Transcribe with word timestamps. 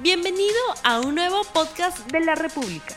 Bienvenido 0.00 0.54
a 0.84 1.00
un 1.00 1.16
nuevo 1.16 1.42
podcast 1.52 2.08
de 2.12 2.20
la 2.20 2.36
República. 2.36 2.94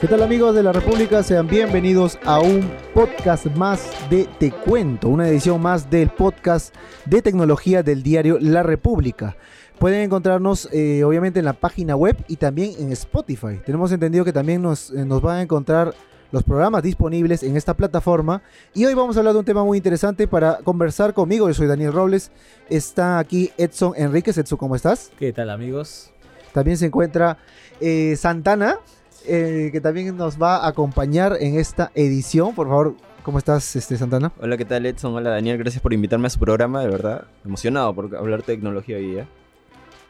¿Qué 0.00 0.06
tal 0.08 0.22
amigos 0.22 0.54
de 0.54 0.62
la 0.62 0.72
República? 0.72 1.22
Sean 1.22 1.46
bienvenidos 1.46 2.18
a 2.24 2.40
un 2.40 2.62
podcast 2.94 3.44
más 3.54 3.90
de 4.08 4.24
Te 4.38 4.50
Cuento, 4.50 5.10
una 5.10 5.28
edición 5.28 5.60
más 5.60 5.90
del 5.90 6.08
podcast 6.08 6.74
de 7.04 7.20
tecnología 7.20 7.82
del 7.82 8.02
diario 8.02 8.38
La 8.40 8.62
República. 8.62 9.36
Pueden 9.78 10.00
encontrarnos 10.00 10.70
eh, 10.72 11.04
obviamente 11.04 11.38
en 11.38 11.44
la 11.44 11.52
página 11.52 11.94
web 11.94 12.16
y 12.28 12.36
también 12.36 12.72
en 12.78 12.90
Spotify. 12.92 13.60
Tenemos 13.66 13.92
entendido 13.92 14.24
que 14.24 14.32
también 14.32 14.62
nos, 14.62 14.90
eh, 14.92 15.04
nos 15.04 15.20
van 15.20 15.36
a 15.36 15.42
encontrar 15.42 15.94
los 16.32 16.42
programas 16.42 16.82
disponibles 16.82 17.42
en 17.42 17.56
esta 17.56 17.74
plataforma. 17.74 18.42
Y 18.74 18.84
hoy 18.84 18.94
vamos 18.94 19.16
a 19.16 19.20
hablar 19.20 19.34
de 19.34 19.40
un 19.40 19.44
tema 19.44 19.64
muy 19.64 19.78
interesante 19.78 20.26
para 20.26 20.58
conversar 20.58 21.14
conmigo. 21.14 21.48
Yo 21.48 21.54
soy 21.54 21.66
Daniel 21.66 21.92
Robles. 21.92 22.30
Está 22.68 23.18
aquí 23.18 23.50
Edson 23.56 23.92
Enríquez. 23.96 24.38
Edson, 24.38 24.58
¿cómo 24.58 24.76
estás? 24.76 25.10
¿Qué 25.18 25.32
tal 25.32 25.50
amigos? 25.50 26.10
También 26.52 26.78
se 26.78 26.86
encuentra 26.86 27.38
eh, 27.80 28.16
Santana, 28.16 28.78
eh, 29.26 29.68
que 29.72 29.80
también 29.80 30.16
nos 30.16 30.40
va 30.40 30.56
a 30.56 30.68
acompañar 30.68 31.36
en 31.40 31.58
esta 31.58 31.90
edición. 31.94 32.54
Por 32.54 32.68
favor, 32.68 32.94
¿cómo 33.22 33.38
estás, 33.38 33.76
este, 33.76 33.96
Santana? 33.96 34.32
Hola, 34.40 34.56
¿qué 34.56 34.64
tal 34.64 34.86
Edson? 34.86 35.14
Hola 35.14 35.30
Daniel, 35.30 35.58
gracias 35.58 35.82
por 35.82 35.92
invitarme 35.92 36.28
a 36.28 36.30
su 36.30 36.38
programa, 36.38 36.80
de 36.80 36.88
verdad. 36.88 37.24
Emocionado 37.44 37.94
por 37.94 38.16
hablar 38.16 38.40
de 38.40 38.46
tecnología 38.46 38.96
hoy 38.96 39.06
día. 39.06 39.28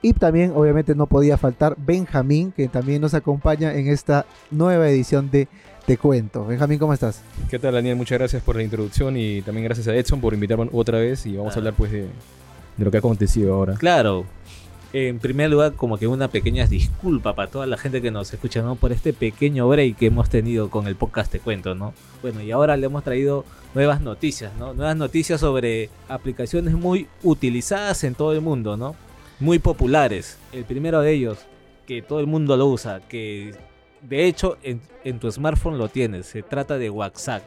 Y 0.02 0.12
también, 0.12 0.52
obviamente, 0.55 0.95
no 0.95 1.07
podía 1.07 1.37
faltar 1.37 1.74
Benjamín, 1.79 2.52
que 2.52 2.69
también 2.69 3.01
nos 3.01 3.15
acompaña 3.15 3.74
en 3.74 3.88
esta 3.88 4.27
nueva 4.51 4.88
edición 4.88 5.30
de 5.30 5.48
Te 5.87 5.97
Cuento. 5.97 6.45
Benjamín, 6.45 6.81
¿cómo 6.81 6.93
estás? 6.93 7.23
¿Qué 7.49 7.61
tal, 7.61 7.75
Daniel? 7.75 7.95
Muchas 7.95 8.19
gracias 8.19 8.43
por 8.43 8.57
la 8.57 8.65
introducción 8.65 9.17
y 9.17 9.41
también 9.43 9.67
gracias 9.67 9.87
a 9.87 9.95
Edson 9.95 10.21
por 10.21 10.35
invitarme 10.35 10.69
otra 10.73 10.99
vez 10.99 11.25
y 11.27 11.37
vamos 11.37 11.55
a 11.55 11.61
hablar 11.61 11.75
pues 11.75 11.93
de, 11.93 12.01
de 12.77 12.85
lo 12.85 12.91
que 12.91 12.97
ha 12.97 12.99
acontecido 12.99 13.55
ahora. 13.55 13.75
Claro, 13.75 14.27
en 14.93 15.21
primer 15.21 15.49
lugar, 15.49 15.75
como 15.75 15.97
que 15.97 16.09
una 16.09 16.27
pequeña 16.27 16.66
disculpa 16.66 17.37
para 17.37 17.51
toda 17.51 17.66
la 17.66 17.77
gente 17.77 18.02
que 18.02 18.10
nos 18.10 18.35
escucha, 18.35 18.63
¿no? 18.63 18.75
Por 18.75 18.91
este 18.91 19.13
pequeño 19.13 19.69
break 19.69 19.97
que 19.97 20.07
hemos 20.07 20.29
tenido 20.29 20.71
con 20.71 20.88
el 20.88 20.97
podcast 20.97 21.30
Te 21.30 21.38
Cuento, 21.38 21.77
¿no? 21.77 21.95
Bueno, 22.21 22.43
y 22.43 22.51
ahora 22.51 22.77
le 22.77 22.87
hemos 22.87 23.05
traído 23.05 23.45
nuevas 23.73 24.01
noticias, 24.01 24.57
¿no? 24.59 24.75
Nuevas 24.75 24.97
noticias 24.97 25.38
sobre 25.38 25.88
aplicaciones 26.09 26.75
muy 26.75 27.07
utilizadas 27.23 28.03
en 28.03 28.16
todo 28.16 28.32
el 28.32 28.41
mundo, 28.41 28.77
¿no? 28.77 28.97
Muy 29.38 29.60
populares. 29.60 30.37
El 30.51 30.65
primero 30.65 31.01
de 31.01 31.13
ellos, 31.13 31.38
que 31.87 32.03
todo 32.03 32.19
el 32.19 32.27
mundo 32.27 32.57
lo 32.57 32.66
usa, 32.66 33.03
que 33.09 33.55
de 34.09 34.26
hecho 34.26 34.57
en, 34.62 34.80
en 35.04 35.18
tu 35.18 35.30
smartphone 35.30 35.79
lo 35.79 35.88
tienes. 35.88 36.26
Se 36.26 36.43
trata 36.43 36.79
de 36.79 36.90
WhatsApp 36.90 37.43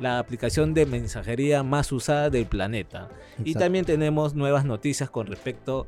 la 0.00 0.18
aplicación 0.18 0.74
de 0.74 0.86
mensajería 0.86 1.62
más 1.62 1.90
usada 1.92 2.30
del 2.30 2.46
planeta. 2.46 3.08
Y 3.44 3.54
también 3.54 3.84
tenemos 3.84 4.34
nuevas 4.34 4.64
noticias 4.64 5.10
con 5.10 5.26
respecto 5.26 5.86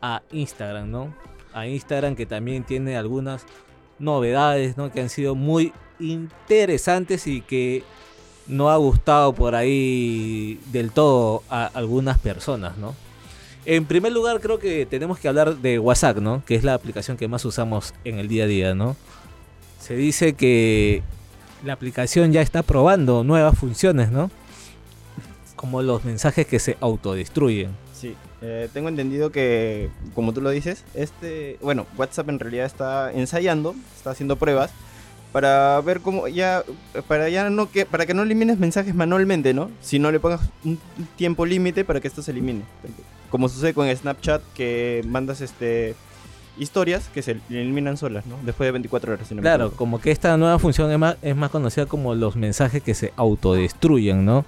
a 0.00 0.22
Instagram, 0.32 0.90
¿no? 0.90 1.14
A 1.52 1.66
Instagram 1.66 2.16
que 2.16 2.26
también 2.26 2.64
tiene 2.64 2.96
algunas 2.96 3.44
novedades, 3.98 4.76
¿no? 4.76 4.90
Que 4.90 5.00
han 5.00 5.08
sido 5.08 5.34
muy 5.34 5.72
interesantes 6.00 7.26
y 7.26 7.40
que 7.40 7.84
no 8.46 8.70
ha 8.70 8.76
gustado 8.76 9.32
por 9.32 9.54
ahí 9.54 10.58
del 10.72 10.90
todo 10.90 11.42
a 11.48 11.66
algunas 11.66 12.18
personas, 12.18 12.76
¿no? 12.78 12.94
En 13.64 13.84
primer 13.84 14.12
lugar, 14.12 14.40
creo 14.40 14.58
que 14.58 14.86
tenemos 14.86 15.20
que 15.20 15.28
hablar 15.28 15.56
de 15.58 15.78
WhatsApp, 15.78 16.18
¿no? 16.18 16.44
Que 16.44 16.56
es 16.56 16.64
la 16.64 16.74
aplicación 16.74 17.16
que 17.16 17.28
más 17.28 17.44
usamos 17.44 17.94
en 18.04 18.18
el 18.18 18.26
día 18.26 18.44
a 18.44 18.48
día, 18.48 18.74
¿no? 18.74 18.96
Se 19.82 19.96
dice 19.96 20.34
que 20.34 21.02
la 21.64 21.72
aplicación 21.72 22.30
ya 22.30 22.40
está 22.40 22.62
probando 22.62 23.24
nuevas 23.24 23.58
funciones, 23.58 24.12
¿no? 24.12 24.30
Como 25.56 25.82
los 25.82 26.04
mensajes 26.04 26.46
que 26.46 26.60
se 26.60 26.76
autodestruyen. 26.80 27.70
Sí, 27.92 28.14
eh, 28.42 28.68
tengo 28.72 28.88
entendido 28.88 29.32
que, 29.32 29.90
como 30.14 30.32
tú 30.32 30.40
lo 30.40 30.50
dices, 30.50 30.84
este, 30.94 31.58
bueno, 31.60 31.88
WhatsApp 31.96 32.28
en 32.28 32.38
realidad 32.38 32.66
está 32.66 33.12
ensayando, 33.12 33.74
está 33.96 34.12
haciendo 34.12 34.36
pruebas 34.36 34.70
para 35.32 35.80
ver 35.80 36.00
cómo 36.00 36.28
ya, 36.28 36.62
para 37.08 37.28
ya 37.28 37.50
no 37.50 37.68
que, 37.68 37.84
para 37.84 38.06
que 38.06 38.14
no 38.14 38.22
elimines 38.22 38.60
mensajes 38.60 38.94
manualmente, 38.94 39.52
¿no? 39.52 39.68
Si 39.80 39.98
no 39.98 40.12
le 40.12 40.20
pongas 40.20 40.42
un 40.64 40.78
tiempo 41.16 41.44
límite 41.44 41.84
para 41.84 42.00
que 42.00 42.06
esto 42.06 42.22
se 42.22 42.30
elimine. 42.30 42.62
Como 43.30 43.48
sucede 43.48 43.74
con 43.74 43.92
Snapchat 43.92 44.42
que 44.54 45.02
mandas 45.08 45.40
este 45.40 45.96
historias 46.58 47.08
que 47.14 47.22
se 47.22 47.38
eliminan 47.50 47.96
solas, 47.96 48.26
¿no? 48.26 48.36
Después 48.42 48.66
de 48.68 48.72
24 48.72 49.14
horas. 49.14 49.26
si 49.28 49.34
no 49.34 49.40
me 49.40 49.42
Claro, 49.42 49.72
como 49.72 50.00
que 50.00 50.10
esta 50.10 50.36
nueva 50.36 50.58
función 50.58 50.90
es 50.90 50.98
más, 50.98 51.16
es 51.22 51.34
más 51.36 51.50
conocida 51.50 51.86
como 51.86 52.14
los 52.14 52.36
mensajes 52.36 52.82
que 52.82 52.94
se 52.94 53.12
autodestruyen, 53.16 54.24
¿no? 54.24 54.44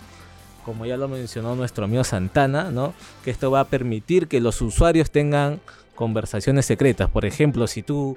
Como 0.65 0.87
ya 0.87 0.97
lo 0.97 1.09
mencionó 1.09 1.55
nuestro 1.57 1.85
amigo 1.85 2.05
Santana, 2.05 2.71
¿no? 2.71 2.95
Que 3.25 3.31
esto 3.31 3.51
va 3.51 3.61
a 3.61 3.65
permitir 3.65 4.29
que 4.29 4.41
los 4.41 4.61
usuarios 4.63 5.11
tengan 5.11 5.61
conversaciones 5.95 6.67
secretas. 6.67 7.09
Por 7.11 7.25
ejemplo, 7.25 7.67
si 7.67 7.83
tú 7.83 8.17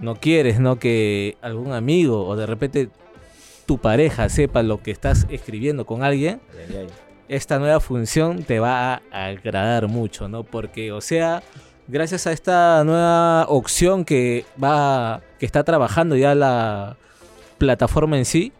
no 0.00 0.16
quieres, 0.16 0.60
¿no? 0.60 0.78
Que 0.78 1.36
algún 1.42 1.72
amigo 1.72 2.26
o 2.26 2.36
de 2.36 2.46
repente 2.46 2.88
tu 3.66 3.78
pareja 3.78 4.28
sepa 4.30 4.62
lo 4.62 4.82
que 4.82 4.90
estás 4.90 5.26
escribiendo 5.28 5.84
con 5.84 6.02
alguien, 6.02 6.40
Ay, 6.52 6.64
ay, 6.70 6.76
ay. 6.82 6.86
esta 7.28 7.58
nueva 7.58 7.80
función 7.80 8.42
te 8.44 8.60
va 8.60 8.94
a 9.12 9.26
agradar 9.26 9.88
mucho, 9.88 10.28
¿no? 10.28 10.44
Porque, 10.44 10.90
o 10.92 11.02
sea, 11.02 11.42
gracias 11.88 12.26
a 12.26 12.32
esta 12.32 12.84
nueva 12.84 13.46
opción 13.48 14.04
que 14.04 14.44
va, 14.62 15.20
que 15.38 15.46
está 15.46 15.64
trabajando 15.64 16.14
ya 16.16 16.34
la 16.34 16.96
plataforma 17.58 18.16
en 18.18 18.24
sí, 18.24 18.52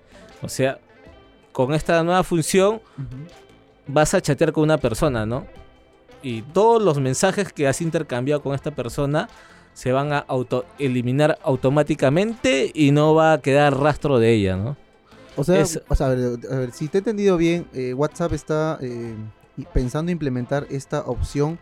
o 0.43 0.49
sea, 0.49 0.79
con 1.53 1.75
esta 1.75 2.03
nueva 2.03 2.25
función 2.25 2.81
vas 3.87 4.15
a 4.15 4.21
chatear 4.21 4.53
con 4.53 4.65
una 4.65 4.79
persona, 4.79 5.25
¿no? 5.27 5.47
Y 6.23 6.43
todos 6.43 6.83
los 6.83 6.99
mensajes 7.01 7.53
que 7.53 7.69
has 7.69 7.81
intercambiado 7.81 8.43
con 8.43 8.55
esta 8.55 8.71
persona 8.73 9.29
se 9.73 9.93
van 9.93 10.13
a 10.13 10.19
auto 10.19 10.65
eliminar 10.79 11.39
automáticamente 11.45 12.71
y 12.75 12.91
no 12.91 13.15
va 13.15 13.35
a 13.35 13.39
quedar 13.41 13.77
rastro 13.79 14.19
de 14.19 14.33
ella, 14.35 14.57
¿no? 14.57 14.77
O 15.37 15.45
sea, 15.45 15.61
Es- 15.61 15.81
o 15.89 15.95
sea, 15.95 16.09
a, 16.09 16.11
ver, 16.11 16.39
a 16.51 16.57
ver, 16.57 16.73
si 16.73 16.89
te 16.89 16.99
he 16.99 17.01
entendido 17.01 17.37
bien, 17.37 17.67
eh, 17.73 17.95
WhatsApp 17.95 18.33
está 18.33 18.79
eh, 18.81 19.15
pensando 19.73 20.11
implementar 20.11 20.67
esta 20.71 21.03
opción 21.03 21.59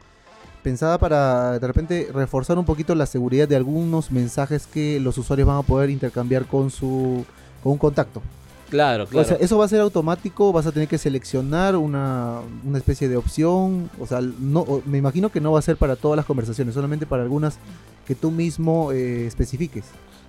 pensada 0.66 0.98
para 0.98 1.60
de 1.60 1.66
repente 1.68 2.08
reforzar 2.12 2.58
un 2.58 2.64
poquito 2.64 2.96
la 2.96 3.06
seguridad 3.06 3.46
de 3.46 3.54
algunos 3.54 4.10
mensajes 4.10 4.66
que 4.66 4.98
los 4.98 5.16
usuarios 5.16 5.46
van 5.46 5.58
a 5.58 5.62
poder 5.62 5.90
intercambiar 5.90 6.44
con 6.44 6.72
su 6.72 7.24
con 7.62 7.70
un 7.70 7.78
contacto. 7.78 8.20
Claro, 8.68 9.06
claro. 9.06 9.24
O 9.24 9.28
sea, 9.28 9.36
eso 9.36 9.58
va 9.58 9.64
a 9.64 9.68
ser 9.68 9.80
automático, 9.80 10.52
vas 10.52 10.66
a 10.66 10.72
tener 10.72 10.88
que 10.88 10.98
seleccionar 10.98 11.76
una, 11.76 12.40
una 12.64 12.78
especie 12.78 13.08
de 13.08 13.16
opción, 13.16 13.88
o 14.00 14.08
sea, 14.08 14.20
no, 14.20 14.82
me 14.86 14.98
imagino 14.98 15.30
que 15.30 15.40
no 15.40 15.52
va 15.52 15.60
a 15.60 15.62
ser 15.62 15.76
para 15.76 15.94
todas 15.94 16.16
las 16.16 16.26
conversaciones, 16.26 16.74
solamente 16.74 17.06
para 17.06 17.22
algunas 17.22 17.60
que 18.04 18.16
tú 18.16 18.32
mismo 18.32 18.90
eh, 18.90 19.24
especifiques. 19.24 19.84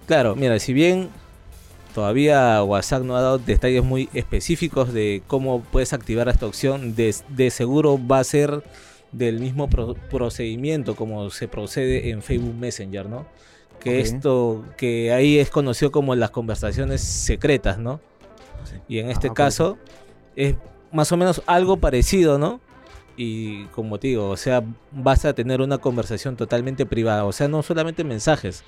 Claro, 0.06 0.36
mira, 0.36 0.60
si 0.60 0.72
bien 0.72 1.10
todavía 1.96 2.62
WhatsApp 2.64 3.02
no 3.02 3.18
ha 3.18 3.22
dado 3.22 3.40
detalles 3.40 3.84
muy 3.84 4.08
específicos 4.14 4.94
de 4.94 5.24
cómo 5.26 5.62
puedes 5.72 5.94
activar 5.94 6.30
esta 6.30 6.46
opción, 6.46 6.96
de, 6.96 7.16
de 7.30 7.50
seguro 7.50 8.00
va 8.00 8.20
a 8.20 8.24
ser 8.24 8.62
del 9.18 9.40
mismo 9.40 9.70
pro- 9.70 9.96
procedimiento 9.96 10.96
como 10.96 11.30
se 11.30 11.48
procede 11.48 12.10
en 12.10 12.22
Facebook 12.22 12.56
Messenger, 12.56 13.08
¿no? 13.08 13.26
Que 13.80 14.00
esto, 14.02 14.66
que 14.76 15.12
ahí 15.14 15.38
es 15.40 15.50
conocido 15.50 15.92
como 15.92 16.16
las 16.16 16.32
conversaciones 16.32 17.02
secretas, 17.02 17.78
¿no? 17.78 18.00
Y 18.88 19.00
en 19.00 19.10
este 19.10 19.28
Ah, 19.30 19.34
caso 19.34 19.78
es 20.36 20.56
más 20.92 21.12
o 21.12 21.18
menos 21.18 21.42
algo 21.46 21.78
parecido, 21.78 22.38
¿no? 22.38 22.60
Y 23.16 23.66
como 23.68 23.98
te 23.98 24.08
digo, 24.10 24.30
o 24.30 24.38
sea, 24.38 24.64
vas 24.92 25.26
a 25.26 25.34
tener 25.34 25.62
una 25.62 25.78
conversación 25.78 26.36
totalmente 26.36 26.86
privada, 26.86 27.26
o 27.26 27.32
sea, 27.32 27.48
no 27.48 27.64
solamente 27.64 28.04
mensajes. 28.04 28.64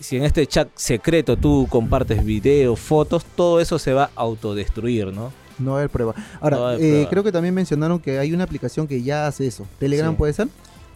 Si 0.00 0.16
en 0.16 0.24
este 0.24 0.46
chat 0.46 0.68
secreto 0.74 1.36
tú 1.36 1.66
compartes 1.70 2.24
videos, 2.24 2.78
fotos, 2.78 3.24
todo 3.24 3.60
eso 3.60 3.78
se 3.78 3.92
va 3.92 4.04
a 4.04 4.10
autodestruir, 4.22 5.12
¿no? 5.12 5.32
No 5.58 5.72
va 5.72 5.76
a 5.76 5.80
haber 5.80 5.90
prueba. 5.90 6.14
Ahora, 6.40 6.56
No 6.56 6.72
eh, 6.72 6.76
prueba. 6.78 7.10
creo 7.10 7.24
que 7.24 7.32
también 7.32 7.54
mencionaron 7.54 7.98
que 8.00 8.18
hay 8.18 8.32
una 8.32 8.44
aplicación 8.44 8.86
que 8.86 9.02
ya 9.02 9.26
hace 9.26 9.46
eso. 9.46 9.66
¿Telegram 9.78 10.12
Sí. 10.12 10.16
puede 10.16 10.32
ser? 10.32 10.48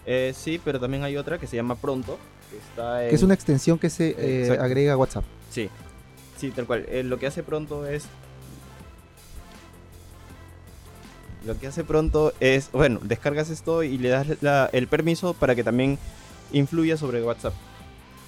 Eh, 0.07 0.33
sí, 0.37 0.61
pero 0.65 0.79
también 0.81 1.03
hay 1.05 1.17
otra 1.17 1.39
que 1.39 1.47
se 1.47 1.57
llama 1.57 1.77
Pronto. 1.77 2.19
Que, 2.51 2.57
está 2.59 3.09
Que 3.09 3.15
es 3.15 3.23
una 3.23 3.35
extensión 3.35 3.79
que 3.79 3.89
se 3.91 4.15
eh, 4.19 4.59
agrega 4.61 4.93
a 4.93 4.97
WhatsApp. 4.97 5.25
Sí, 5.51 5.71
sí, 6.39 6.51
tal 6.51 6.67
cual. 6.67 6.85
Eh, 6.89 7.03
lo 7.03 7.19
que 7.19 7.27
hace 7.27 7.43
pronto 7.43 7.87
es. 7.87 8.05
Lo 11.47 11.59
que 11.59 11.67
hace 11.67 11.83
pronto 11.83 12.33
es. 12.41 12.71
Bueno, 12.73 13.01
descargas 13.03 13.51
esto 13.51 13.83
y 13.83 13.99
le 13.99 14.11
das 14.11 14.27
la- 14.43 14.71
el 14.73 14.87
permiso 14.87 15.35
para 15.35 15.55
que 15.55 15.65
también 15.65 15.99
influya 16.53 16.97
sobre 16.97 17.23
WhatsApp. 17.23 17.55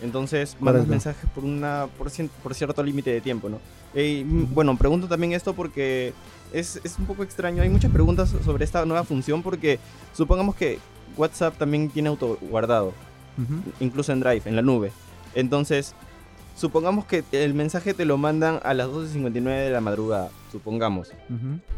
Entonces, 0.04 0.56
mandas 0.60 0.82
Correcto. 0.84 0.90
mensajes 0.90 1.30
por 1.34 1.44
una 1.44 1.88
por, 1.98 2.10
cien- 2.10 2.28
por 2.42 2.54
cierto 2.54 2.82
límite 2.82 3.10
de 3.10 3.20
tiempo, 3.20 3.48
¿no? 3.48 3.58
Eh, 3.94 4.22
bueno, 4.26 4.76
pregunto 4.76 5.08
también 5.08 5.32
esto 5.32 5.54
porque 5.54 6.12
es, 6.52 6.78
es 6.84 6.98
un 6.98 7.06
poco 7.06 7.22
extraño. 7.24 7.62
Hay 7.62 7.70
muchas 7.70 7.90
preguntas 7.90 8.32
sobre 8.44 8.64
esta 8.64 8.84
nueva 8.84 9.04
función 9.04 9.42
porque 9.42 9.78
supongamos 10.12 10.54
que 10.56 10.78
WhatsApp 11.16 11.56
también 11.56 11.88
tiene 11.88 12.08
auto 12.10 12.38
guardado 12.50 12.92
incluso 13.80 14.12
en 14.12 14.20
Drive, 14.20 14.42
en 14.44 14.54
la 14.56 14.62
nube. 14.62 14.92
Entonces, 15.34 15.94
supongamos 16.56 17.04
que 17.06 17.24
el 17.32 17.54
mensaje 17.54 17.94
te 17.94 18.04
lo 18.04 18.16
mandan 18.18 18.60
a 18.62 18.74
las 18.74 18.88
12.59 18.88 19.42
de 19.64 19.70
la 19.70 19.80
madrugada, 19.80 20.30
supongamos. 20.52 21.10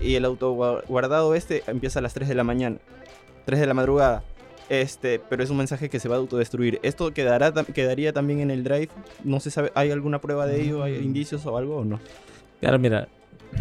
Y 0.00 0.14
el 0.16 0.24
auto 0.24 0.54
gua- 0.54 0.82
guardado 0.86 1.34
este 1.34 1.62
empieza 1.66 2.00
a 2.00 2.02
las 2.02 2.12
3 2.12 2.28
de 2.28 2.34
la 2.34 2.44
mañana. 2.44 2.76
3 3.46 3.60
de 3.60 3.66
la 3.66 3.74
madrugada. 3.74 4.22
Este, 4.68 5.20
pero 5.20 5.44
es 5.44 5.50
un 5.50 5.58
mensaje 5.58 5.88
que 5.88 6.00
se 6.00 6.08
va 6.08 6.16
a 6.16 6.18
autodestruir. 6.18 6.80
¿Esto 6.82 7.12
quedará, 7.14 7.52
quedaría 7.72 8.12
también 8.12 8.40
en 8.40 8.50
el 8.50 8.64
drive? 8.64 8.88
No 9.22 9.38
se 9.40 9.50
sabe, 9.50 9.70
¿hay 9.74 9.90
alguna 9.92 10.20
prueba 10.20 10.46
de 10.46 10.60
ello? 10.62 10.82
¿Hay 10.82 10.96
indicios 10.96 11.46
o 11.46 11.56
algo 11.56 11.76
o 11.78 11.84
no? 11.84 12.00
Claro, 12.60 12.78
mira, 12.78 13.06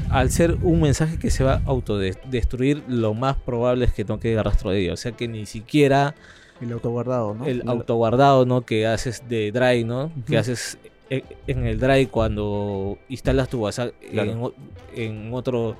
al 0.09 0.31
ser 0.31 0.57
un 0.63 0.81
mensaje 0.81 1.19
que 1.19 1.29
se 1.29 1.43
va 1.43 1.55
a 1.55 1.61
autodestruir, 1.67 2.81
lo 2.87 3.13
más 3.13 3.35
probable 3.37 3.85
es 3.85 3.93
que 3.93 4.03
no 4.03 4.19
quede 4.19 4.41
rastro 4.41 4.71
de 4.71 4.79
ello. 4.81 4.93
O 4.93 4.97
sea 4.97 5.11
que 5.11 5.27
ni 5.27 5.45
siquiera 5.45 6.15
El 6.59 6.71
autoguardado, 6.71 7.35
¿no? 7.35 7.45
el 7.45 7.61
autoguardado, 7.67 8.45
¿no? 8.47 8.61
Que 8.61 8.87
haces 8.87 9.23
de 9.29 9.51
Drive, 9.51 9.83
¿no? 9.83 10.11
Que 10.27 10.39
haces 10.39 10.79
e- 11.11 11.23
en 11.45 11.67
el 11.67 11.79
Drive 11.79 12.07
cuando 12.07 12.97
instalas 13.09 13.47
tu 13.47 13.59
WhatsApp 13.61 13.93
Claro. 14.11 14.31
en, 14.31 14.37
o- 14.41 14.53
en 14.95 15.33
otro 15.33 15.75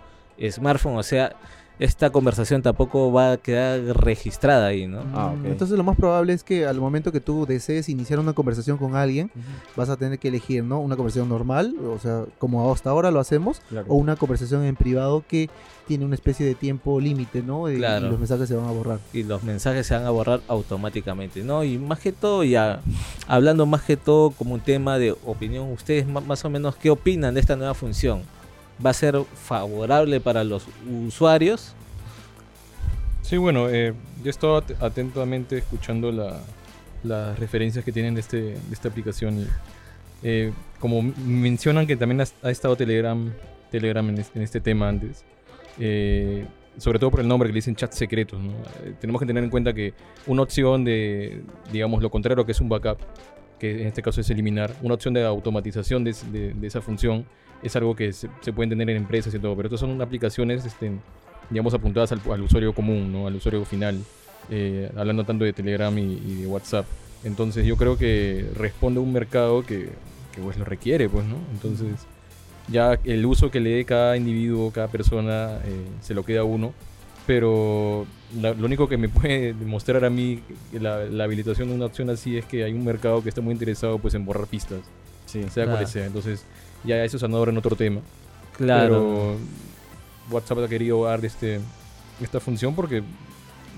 smartphone. 0.52 0.98
O 0.98 1.04
sea, 1.04 1.36
esta 1.80 2.10
conversación 2.10 2.62
tampoco 2.62 3.12
va 3.12 3.34
a 3.34 3.38
quedar 3.38 3.82
registrada 3.98 4.68
ahí, 4.68 4.88
¿no? 4.88 5.02
Ah. 5.14 5.34
Entonces 5.44 5.78
lo 5.78 5.84
más 5.84 5.98
probable 5.98 6.34
es 6.34 6.44
que 6.44 6.66
al 6.66 6.80
momento 6.80 7.12
que 7.12 7.20
tú 7.20 7.46
desees 7.46 7.90
iniciar 7.90 8.20
una 8.20 8.34
conversación 8.34 8.78
con 8.78 8.96
alguien, 8.96 9.30
vas 9.76 9.90
a 9.90 9.98
tener 9.98 10.18
que 10.20 10.30
elegir, 10.30 10.64
¿no? 10.64 10.80
Una 10.80 10.96
conversación 10.96 11.28
normal, 11.28 11.76
o 11.86 12.00
sea, 12.00 12.24
como 12.40 12.72
hasta 12.72 12.90
ahora 12.90 13.12
lo 13.12 13.20
hacemos, 13.20 13.62
Claro. 13.70 13.88
o 13.90 13.96
una 13.96 14.16
conversación 14.16 14.64
en 14.64 14.76
privado 14.76 15.24
que 15.28 15.50
tiene 15.88 16.06
una 16.06 16.16
especie 16.16 16.46
de 16.46 16.56
tiempo 16.56 17.00
límite, 17.00 17.44
¿no? 17.44 17.70
Y- 17.70 17.76
Claro. 17.78 18.08
Y 18.08 18.10
los 18.10 18.20
mensajes 18.20 18.48
se 18.48 18.56
van 18.56 18.66
a 18.68 18.72
borrar. 18.72 19.00
y 19.14 19.24
los 19.24 19.44
mensajes 19.44 19.86
se 19.86 19.94
van 19.96 20.06
a 20.06 20.10
borrar 20.12 20.42
automáticamente, 20.48 21.44
¿no? 21.44 21.64
Y 21.64 21.78
más 21.78 22.00
que 22.00 22.12
todo, 22.12 22.44
ya 22.44 22.80
hablando 23.28 23.66
más 23.66 23.84
que 23.84 23.98
todo 23.98 24.32
como 24.32 24.54
un 24.56 24.62
tema 24.62 24.98
de 24.98 25.12
opinión, 25.26 25.72
ustedes 25.72 26.08
más 26.08 26.44
o 26.46 26.50
menos 26.50 26.76
qué 26.76 26.90
opinan 26.90 27.34
de 27.34 27.40
esta 27.42 27.56
nueva 27.56 27.74
función? 27.74 28.22
¿Va 28.84 28.90
a 28.90 28.94
ser 28.94 29.16
favorable 29.36 30.20
para 30.20 30.44
los 30.44 30.66
usuarios? 31.08 31.74
Sí, 33.22 33.38
bueno, 33.38 33.70
eh, 33.70 33.94
yo 34.22 34.26
he 34.28 34.30
estado 34.30 34.58
at- 34.58 34.82
atentamente 34.84 35.58
escuchando 35.58 36.12
la- 36.12 36.40
las 37.04 37.38
referencias 37.40 37.86
que 37.86 37.92
tienen 37.92 38.16
de, 38.16 38.22
este, 38.22 38.38
de 38.42 38.60
esta 38.72 38.90
aplicación. 38.90 39.40
Y, 39.42 39.48
eh, 40.24 40.52
como 40.80 41.02
mencionan 41.02 41.88
que 41.88 41.96
también 41.96 42.22
ha, 42.44 42.50
estado 42.52 42.76
Telegram, 42.76 43.32
Telegram 43.72 44.08
en, 44.10 44.18
este, 44.20 44.38
en 44.40 44.44
este 44.44 44.60
tema 44.62 44.90
antes, 44.90 45.24
eh, 45.80 46.46
sobre 46.78 47.00
todo 47.00 47.12
por 47.12 47.22
el 47.22 47.28
nombre 47.28 47.48
que 47.48 47.54
le 47.54 47.58
dicen 47.58 47.76
chat 47.76 47.92
secretos. 47.94 48.42
¿no? 48.42 48.52
Eh, 48.84 48.94
tenemos 49.00 49.20
que 49.22 49.26
tener 49.26 49.44
en 49.44 49.50
cuenta 49.50 49.74
que 49.74 49.94
una 50.28 50.42
opción 50.42 50.84
de, 50.84 51.42
digamos, 51.72 52.02
lo 52.04 52.10
contrario 52.12 52.46
que 52.46 52.52
es 52.52 52.60
un 52.60 52.70
backup, 52.70 52.98
que 53.60 53.82
en 53.82 53.88
este 53.88 54.02
caso 54.02 54.20
es 54.22 54.30
eliminar, 54.30 54.76
una 54.82 54.96
opción 54.96 55.14
de 55.14 55.24
automatización 55.26 56.04
de, 56.04 56.14
de- 56.32 56.54
de 56.54 56.68
esa 56.68 56.82
función 56.82 57.26
es 57.66 57.76
algo 57.76 57.96
que 57.96 58.14
se, 58.14 58.30
se 58.42 58.54
pueden 58.54 58.70
tener 58.70 58.90
en 58.90 58.98
empresas 58.98 59.34
y 59.34 59.40
todo, 59.40 59.56
pero 59.56 59.68
estas 59.68 59.80
son 59.82 60.02
aplicaciones 60.02 60.66
este, 60.66 60.92
digamos, 61.50 61.74
apuntadas 61.74 62.12
al, 62.12 62.22
al 62.32 62.42
usuario 62.42 62.74
común, 62.74 63.12
¿no? 63.12 63.28
Al 63.28 63.36
usuario 63.36 63.66
final, 63.66 64.00
eh, 64.50 64.92
hablando 64.96 65.24
tanto 65.24 65.44
de 65.46 65.54
Telegram 65.54 65.98
y, 65.98 66.02
y 66.26 66.36
de 66.42 66.48
WhatsApp. 66.48 66.86
Entonces 67.24 67.66
yo 67.66 67.76
creo 67.78 67.98
que 67.98 68.50
responde 68.56 69.00
a 69.00 69.04
un 69.04 69.12
mercado 69.12 69.64
que, 69.66 69.90
que, 70.34 70.42
pues 70.42 70.58
lo 70.58 70.66
requiere, 70.66 71.10
pues, 71.10 71.26
¿no? 71.26 71.38
Entonces 71.52 71.88
ya 72.68 73.00
el 73.04 73.26
uso 73.26 73.52
que 73.52 73.60
le 73.60 73.72
dé 73.72 73.86
cada 73.86 74.16
individuo, 74.18 74.72
cada 74.72 74.88
persona, 74.88 75.60
eh, 75.66 75.86
se 76.02 76.14
lo 76.14 76.24
queda 76.24 76.42
a 76.42 76.44
uno. 76.44 76.74
Pero 77.26 78.06
la- 78.40 78.54
lo 78.54 78.66
único 78.68 78.88
que 78.88 78.98
me 78.98 79.10
puede 79.10 79.54
demostrar 79.54 80.06
a 80.06 80.10
mí 80.12 80.42
la, 80.74 81.06
la 81.06 81.24
habilitación 81.24 81.70
de 81.70 81.76
una 81.76 81.86
opción 81.86 82.10
así 82.12 82.38
es 82.38 82.46
que 82.46 82.64
hay 82.64 82.74
un 82.74 82.86
mercado 82.86 83.24
que 83.24 83.30
está 83.30 83.42
muy 83.42 83.54
interesado 83.54 83.98
pues 84.00 84.14
en 84.14 84.26
borrar 84.26 84.46
pistas, 84.48 84.82
Sí. 85.26 85.42
sea 85.50 85.66
cual 85.66 85.78
Claro. 85.78 85.88
sea. 85.88 86.06
Entonces 86.06 86.46
ya 86.86 87.04
eso 87.04 87.18
es 87.18 87.24
andar 87.24 87.50
en 87.50 87.58
otro 87.58 87.76
tema. 87.76 88.02
Claro. 88.58 88.88
Pero 88.88 89.36
WhatsApp 90.32 90.60
ha 90.60 90.68
querido 90.68 91.04
dar 91.06 91.24
este, 91.24 91.60
esta 92.22 92.40
función 92.40 92.74
porque 92.76 93.04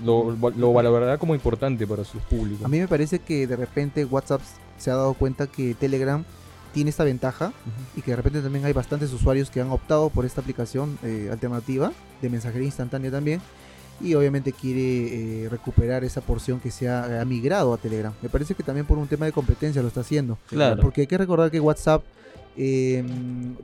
lo, 0.04 0.30
lo 0.30 0.72
valorará 0.72 1.18
como 1.18 1.34
importante 1.34 1.86
para 1.86 2.04
sus 2.04 2.22
públicos. 2.22 2.64
A 2.64 2.68
mí 2.68 2.78
me 2.78 2.88
parece 2.88 3.18
que 3.18 3.46
de 3.46 3.56
repente 3.56 4.04
WhatsApp 4.04 4.40
se 4.78 4.90
ha 4.90 4.94
dado 4.94 5.14
cuenta 5.14 5.46
que 5.46 5.74
Telegram 5.74 6.24
tiene 6.72 6.90
esta 6.90 7.04
ventaja 7.04 7.52
y 7.96 8.02
que 8.02 8.12
de 8.12 8.16
repente 8.16 8.40
también 8.40 8.64
hay 8.64 8.72
bastantes 8.72 9.12
usuarios 9.12 9.50
que 9.50 9.60
han 9.60 9.70
optado 9.70 10.10
por 10.10 10.24
esta 10.24 10.40
aplicación 10.40 10.98
eh, 11.02 11.28
alternativa 11.30 11.92
de 12.22 12.30
mensajería 12.30 12.66
instantánea 12.66 13.10
también 13.10 13.40
y 14.00 14.14
obviamente 14.14 14.52
quiere 14.52 15.44
eh, 15.44 15.48
recuperar 15.48 16.04
esa 16.04 16.20
porción 16.20 16.60
que 16.60 16.70
se 16.70 16.88
ha, 16.88 17.20
ha 17.20 17.24
migrado 17.24 17.74
a 17.74 17.78
Telegram. 17.78 18.12
Me 18.22 18.28
parece 18.28 18.54
que 18.54 18.62
también 18.62 18.86
por 18.86 18.96
un 18.98 19.08
tema 19.08 19.26
de 19.26 19.32
competencia 19.32 19.82
lo 19.82 19.88
está 19.88 20.02
haciendo. 20.02 20.38
Claro. 20.48 20.80
Porque 20.80 21.00
hay 21.00 21.06
que 21.08 21.18
recordar 21.18 21.50
que 21.50 21.58
WhatsApp 21.58 22.04
eh, 22.56 23.04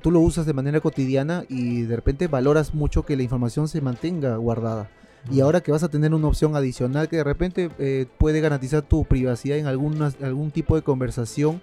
tú 0.02 0.10
lo 0.10 0.20
usas 0.20 0.46
de 0.46 0.52
manera 0.52 0.80
cotidiana 0.80 1.44
y 1.48 1.82
de 1.82 1.96
repente 1.96 2.28
valoras 2.28 2.74
mucho 2.74 3.04
que 3.04 3.16
la 3.16 3.22
información 3.22 3.68
se 3.68 3.80
mantenga 3.80 4.36
guardada. 4.36 4.90
Y 5.30 5.40
ahora 5.40 5.62
que 5.62 5.72
vas 5.72 5.82
a 5.82 5.88
tener 5.88 6.12
una 6.12 6.28
opción 6.28 6.54
adicional 6.54 7.08
que 7.08 7.16
de 7.16 7.24
repente 7.24 7.70
eh, 7.78 8.06
puede 8.18 8.40
garantizar 8.40 8.82
tu 8.82 9.04
privacidad 9.04 9.56
en 9.56 9.66
algunas, 9.66 10.20
algún 10.22 10.50
tipo 10.50 10.76
de 10.76 10.82
conversación, 10.82 11.62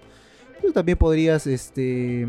pues 0.60 0.72
también 0.72 0.98
podrías, 0.98 1.46
este, 1.46 2.26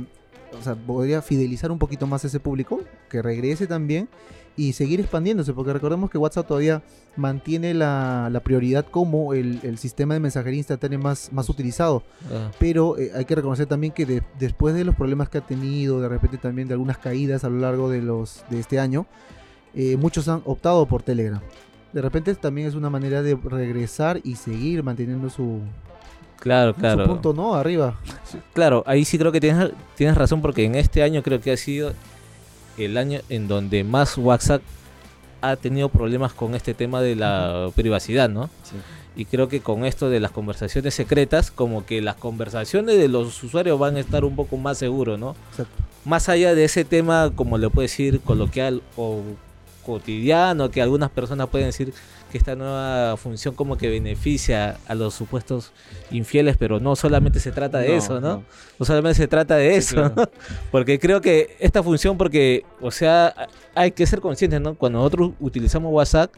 o 0.58 0.62
sea, 0.62 0.76
podría 0.76 1.22
fidelizar 1.22 1.72
un 1.72 1.80
poquito 1.80 2.06
más 2.06 2.24
a 2.24 2.28
ese 2.28 2.40
público, 2.40 2.82
que 3.10 3.22
regrese 3.22 3.66
también 3.66 4.10
y 4.56 4.74
seguir 4.74 5.00
expandiéndose, 5.00 5.52
porque 5.54 5.74
recordemos 5.74 6.10
que 6.12 6.18
WhatsApp 6.18 6.48
todavía 6.48 6.84
mantiene 7.16 7.74
la, 7.74 8.30
la 8.32 8.40
prioridad 8.42 8.86
como 8.86 9.34
el, 9.34 9.60
el 9.64 9.78
sistema 9.78 10.14
de 10.14 10.20
mensajería 10.20 10.58
instantánea 10.60 11.00
más, 11.00 11.32
más 11.32 11.50
utilizado 11.50 12.04
Ah, 12.32 12.52
pero 12.60 12.98
eh, 12.98 13.12
hay 13.16 13.26
que 13.26 13.36
reconocer 13.36 13.66
también 13.66 13.94
que 13.94 14.06
de- 14.06 14.24
después 14.40 14.76
de 14.76 14.84
los 14.84 14.96
problemas 14.96 15.30
que 15.30 15.40
ha 15.40 15.42
tenido, 15.42 16.00
de 16.02 16.08
repente 16.10 16.38
también 16.38 16.68
de 16.68 16.74
algunas 16.76 16.98
caídas 17.00 17.44
a 17.44 17.50
lo 17.50 17.58
largo 17.60 17.90
de 17.90 18.02
los 18.02 18.44
de 18.50 18.60
este 18.60 18.80
año, 18.80 19.06
eh, 19.76 19.98
muchos 19.98 20.28
han 20.28 20.42
optado 20.46 20.86
por 20.86 21.02
Telegram. 21.02 21.42
De 21.92 22.02
repente 22.02 22.34
también 22.36 22.68
es 22.68 22.76
una 22.76 22.90
manera 22.90 23.22
de 23.24 23.36
regresar 23.36 24.20
y 24.24 24.36
seguir 24.36 24.84
manteniendo 24.84 25.30
su, 25.30 25.62
claro, 26.40 26.74
su 26.74 26.80
claro. 26.80 27.06
punto 27.08 27.34
no 27.34 27.56
arriba. 27.56 28.00
Claro, 28.54 28.84
ahí 28.88 29.06
sí 29.06 29.18
creo 29.18 29.32
que 29.32 29.40
tienes, 29.42 29.72
tienes 29.96 30.16
razón 30.18 30.42
porque 30.42 30.64
en 30.66 30.76
este 30.76 31.02
año 31.04 31.22
creo 31.24 31.40
que 31.40 31.52
ha 31.52 31.58
sido 31.58 31.94
el 32.78 32.98
año 32.98 33.20
en 33.30 33.48
donde 33.48 33.84
más 33.84 34.18
WhatsApp 34.18 34.62
ha 35.42 35.56
tenido 35.56 35.90
problemas 35.90 36.34
con 36.34 36.56
este 36.56 36.74
tema 36.74 37.02
de 37.02 37.16
la 37.16 37.70
privacidad, 37.76 38.30
¿no? 38.30 38.50
Sí. 38.64 38.76
Y 39.16 39.26
creo 39.26 39.48
que 39.48 39.62
con 39.62 39.86
esto 39.86 40.10
de 40.10 40.20
las 40.20 40.32
conversaciones 40.32 40.94
secretas, 40.94 41.52
como 41.52 41.86
que 41.86 42.02
las 42.02 42.16
conversaciones 42.16 42.98
de 42.98 43.08
los 43.08 43.44
usuarios 43.44 43.78
van 43.78 43.98
a 43.98 44.00
estar 44.00 44.26
un 44.26 44.36
poco 44.36 44.58
más 44.58 44.78
seguros, 44.78 45.20
¿no? 45.20 45.36
Exacto. 45.52 45.84
Más 46.06 46.30
allá 46.30 46.56
de 46.56 46.64
ese 46.64 46.84
tema, 46.84 47.32
como 47.36 47.58
le 47.58 47.70
puedo 47.70 47.84
decir, 47.84 48.22
coloquial 48.22 48.82
o 48.98 49.22
cotidiano, 49.86 50.72
que 50.72 50.82
algunas 50.82 51.10
personas 51.10 51.50
pueden 51.50 51.68
decir 51.68 51.94
que 52.32 52.38
esta 52.38 52.56
nueva 52.56 53.16
función 53.18 53.54
como 53.54 53.78
que 53.78 53.90
beneficia 53.90 54.78
a 54.88 54.96
los 54.96 55.14
supuestos 55.14 55.72
infieles, 56.10 56.58
pero 56.58 56.80
no 56.80 56.96
solamente 56.96 57.40
se 57.40 57.52
trata 57.52 57.78
de 57.78 57.90
No, 57.90 57.94
eso, 57.96 58.20
¿no? 58.20 58.28
no. 58.38 58.44
No 58.80 58.86
solamente 58.86 59.18
se 59.18 59.28
trata 59.28 59.56
de 59.56 59.76
eso, 59.76 59.96
claro. 59.96 60.14
¿no? 60.16 60.30
Porque 60.72 60.98
creo 60.98 61.22
que 61.22 61.56
esta 61.60 61.84
función, 61.84 62.18
porque, 62.18 62.66
o 62.82 62.90
sea, 62.90 63.36
hay 63.76 63.92
que 63.92 64.08
ser 64.08 64.20
conscientes, 64.20 64.60
¿no? 64.62 64.76
Cuando 64.76 64.98
nosotros 65.00 65.32
utilizamos 65.40 65.94
WhatsApp, 65.94 66.32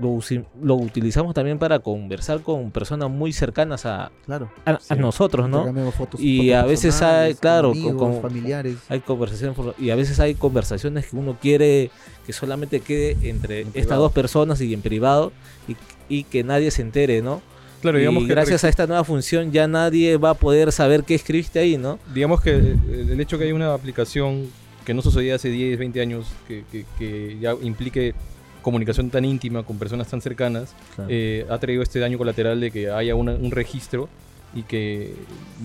lo, 0.00 0.74
utilizamos 0.76 1.34
también 1.34 1.58
para 1.58 1.78
conversar 1.80 2.40
con 2.42 2.70
personas 2.70 3.10
muy 3.10 3.32
cercanas 3.32 3.86
a, 3.86 4.10
Claro. 4.26 4.50
a- 4.64 4.70
a 4.72 4.80
Sí. 4.80 4.94
nosotros, 4.96 5.48
¿no? 5.48 5.66
Fotos- 5.92 6.20
Y 6.20 6.48
fotos 6.48 6.54
a 6.62 6.66
veces 6.66 7.02
hay- 7.02 7.34
claro, 7.34 7.70
amigos, 7.72 7.94
con- 7.96 8.22
familiares. 8.22 8.76
Hay 8.88 9.00
conversaciones 9.00 9.56
y 9.78 9.90
a 9.90 9.94
veces 9.96 10.18
hay 10.20 10.34
conversaciones 10.34 11.06
que 11.06 11.16
uno 11.16 11.36
quiere 11.40 11.90
que 12.26 12.32
solamente 12.32 12.80
quede 12.80 13.16
entre 13.28 13.60
En 13.62 13.66
estas 13.68 13.82
privado. 13.84 14.02
dos 14.02 14.12
personas 14.12 14.60
y 14.60 14.72
en 14.74 14.82
privado 14.82 15.32
y, 15.68 15.76
y 16.08 16.24
que 16.24 16.42
nadie 16.44 16.70
se 16.70 16.82
entere, 16.82 17.22
¿no? 17.22 17.42
Claro, 17.82 17.96
digamos 17.98 18.24
y 18.24 18.26
que, 18.26 18.32
gracias 18.34 18.62
a 18.64 18.68
esta 18.68 18.86
nueva 18.86 19.04
función 19.04 19.52
ya 19.52 19.66
nadie 19.66 20.16
va 20.18 20.30
a 20.30 20.34
poder 20.34 20.70
saber 20.70 21.02
qué 21.04 21.14
escribiste 21.14 21.58
ahí, 21.58 21.78
¿no? 21.78 21.98
digamos 22.14 22.40
que 22.42 22.50
el 22.50 23.08
el 23.10 23.20
hecho 23.20 23.38
que 23.38 23.44
hay 23.44 23.52
una 23.52 23.72
aplicación 23.72 24.48
que 24.84 24.92
no 24.94 25.00
sucedía 25.02 25.36
hace 25.36 25.48
10, 25.48 25.78
20 25.78 26.00
años, 26.00 26.26
que, 26.46 26.64
que- 26.70 26.84
que 26.98 27.38
ya 27.40 27.54
implique 27.62 28.14
comunicación 28.60 29.10
tan 29.10 29.24
íntima 29.24 29.62
con 29.62 29.78
personas 29.78 30.08
tan 30.08 30.20
cercanas, 30.20 30.74
eh, 31.08 31.46
ha 31.50 31.58
traído 31.58 31.82
este 31.82 31.98
daño 31.98 32.18
colateral 32.18 32.60
de 32.60 32.70
que 32.70 32.90
haya 32.90 33.14
una- 33.14 33.32
un 33.34 33.50
registro 33.50 34.08
y 34.52 34.62
que 34.64 35.14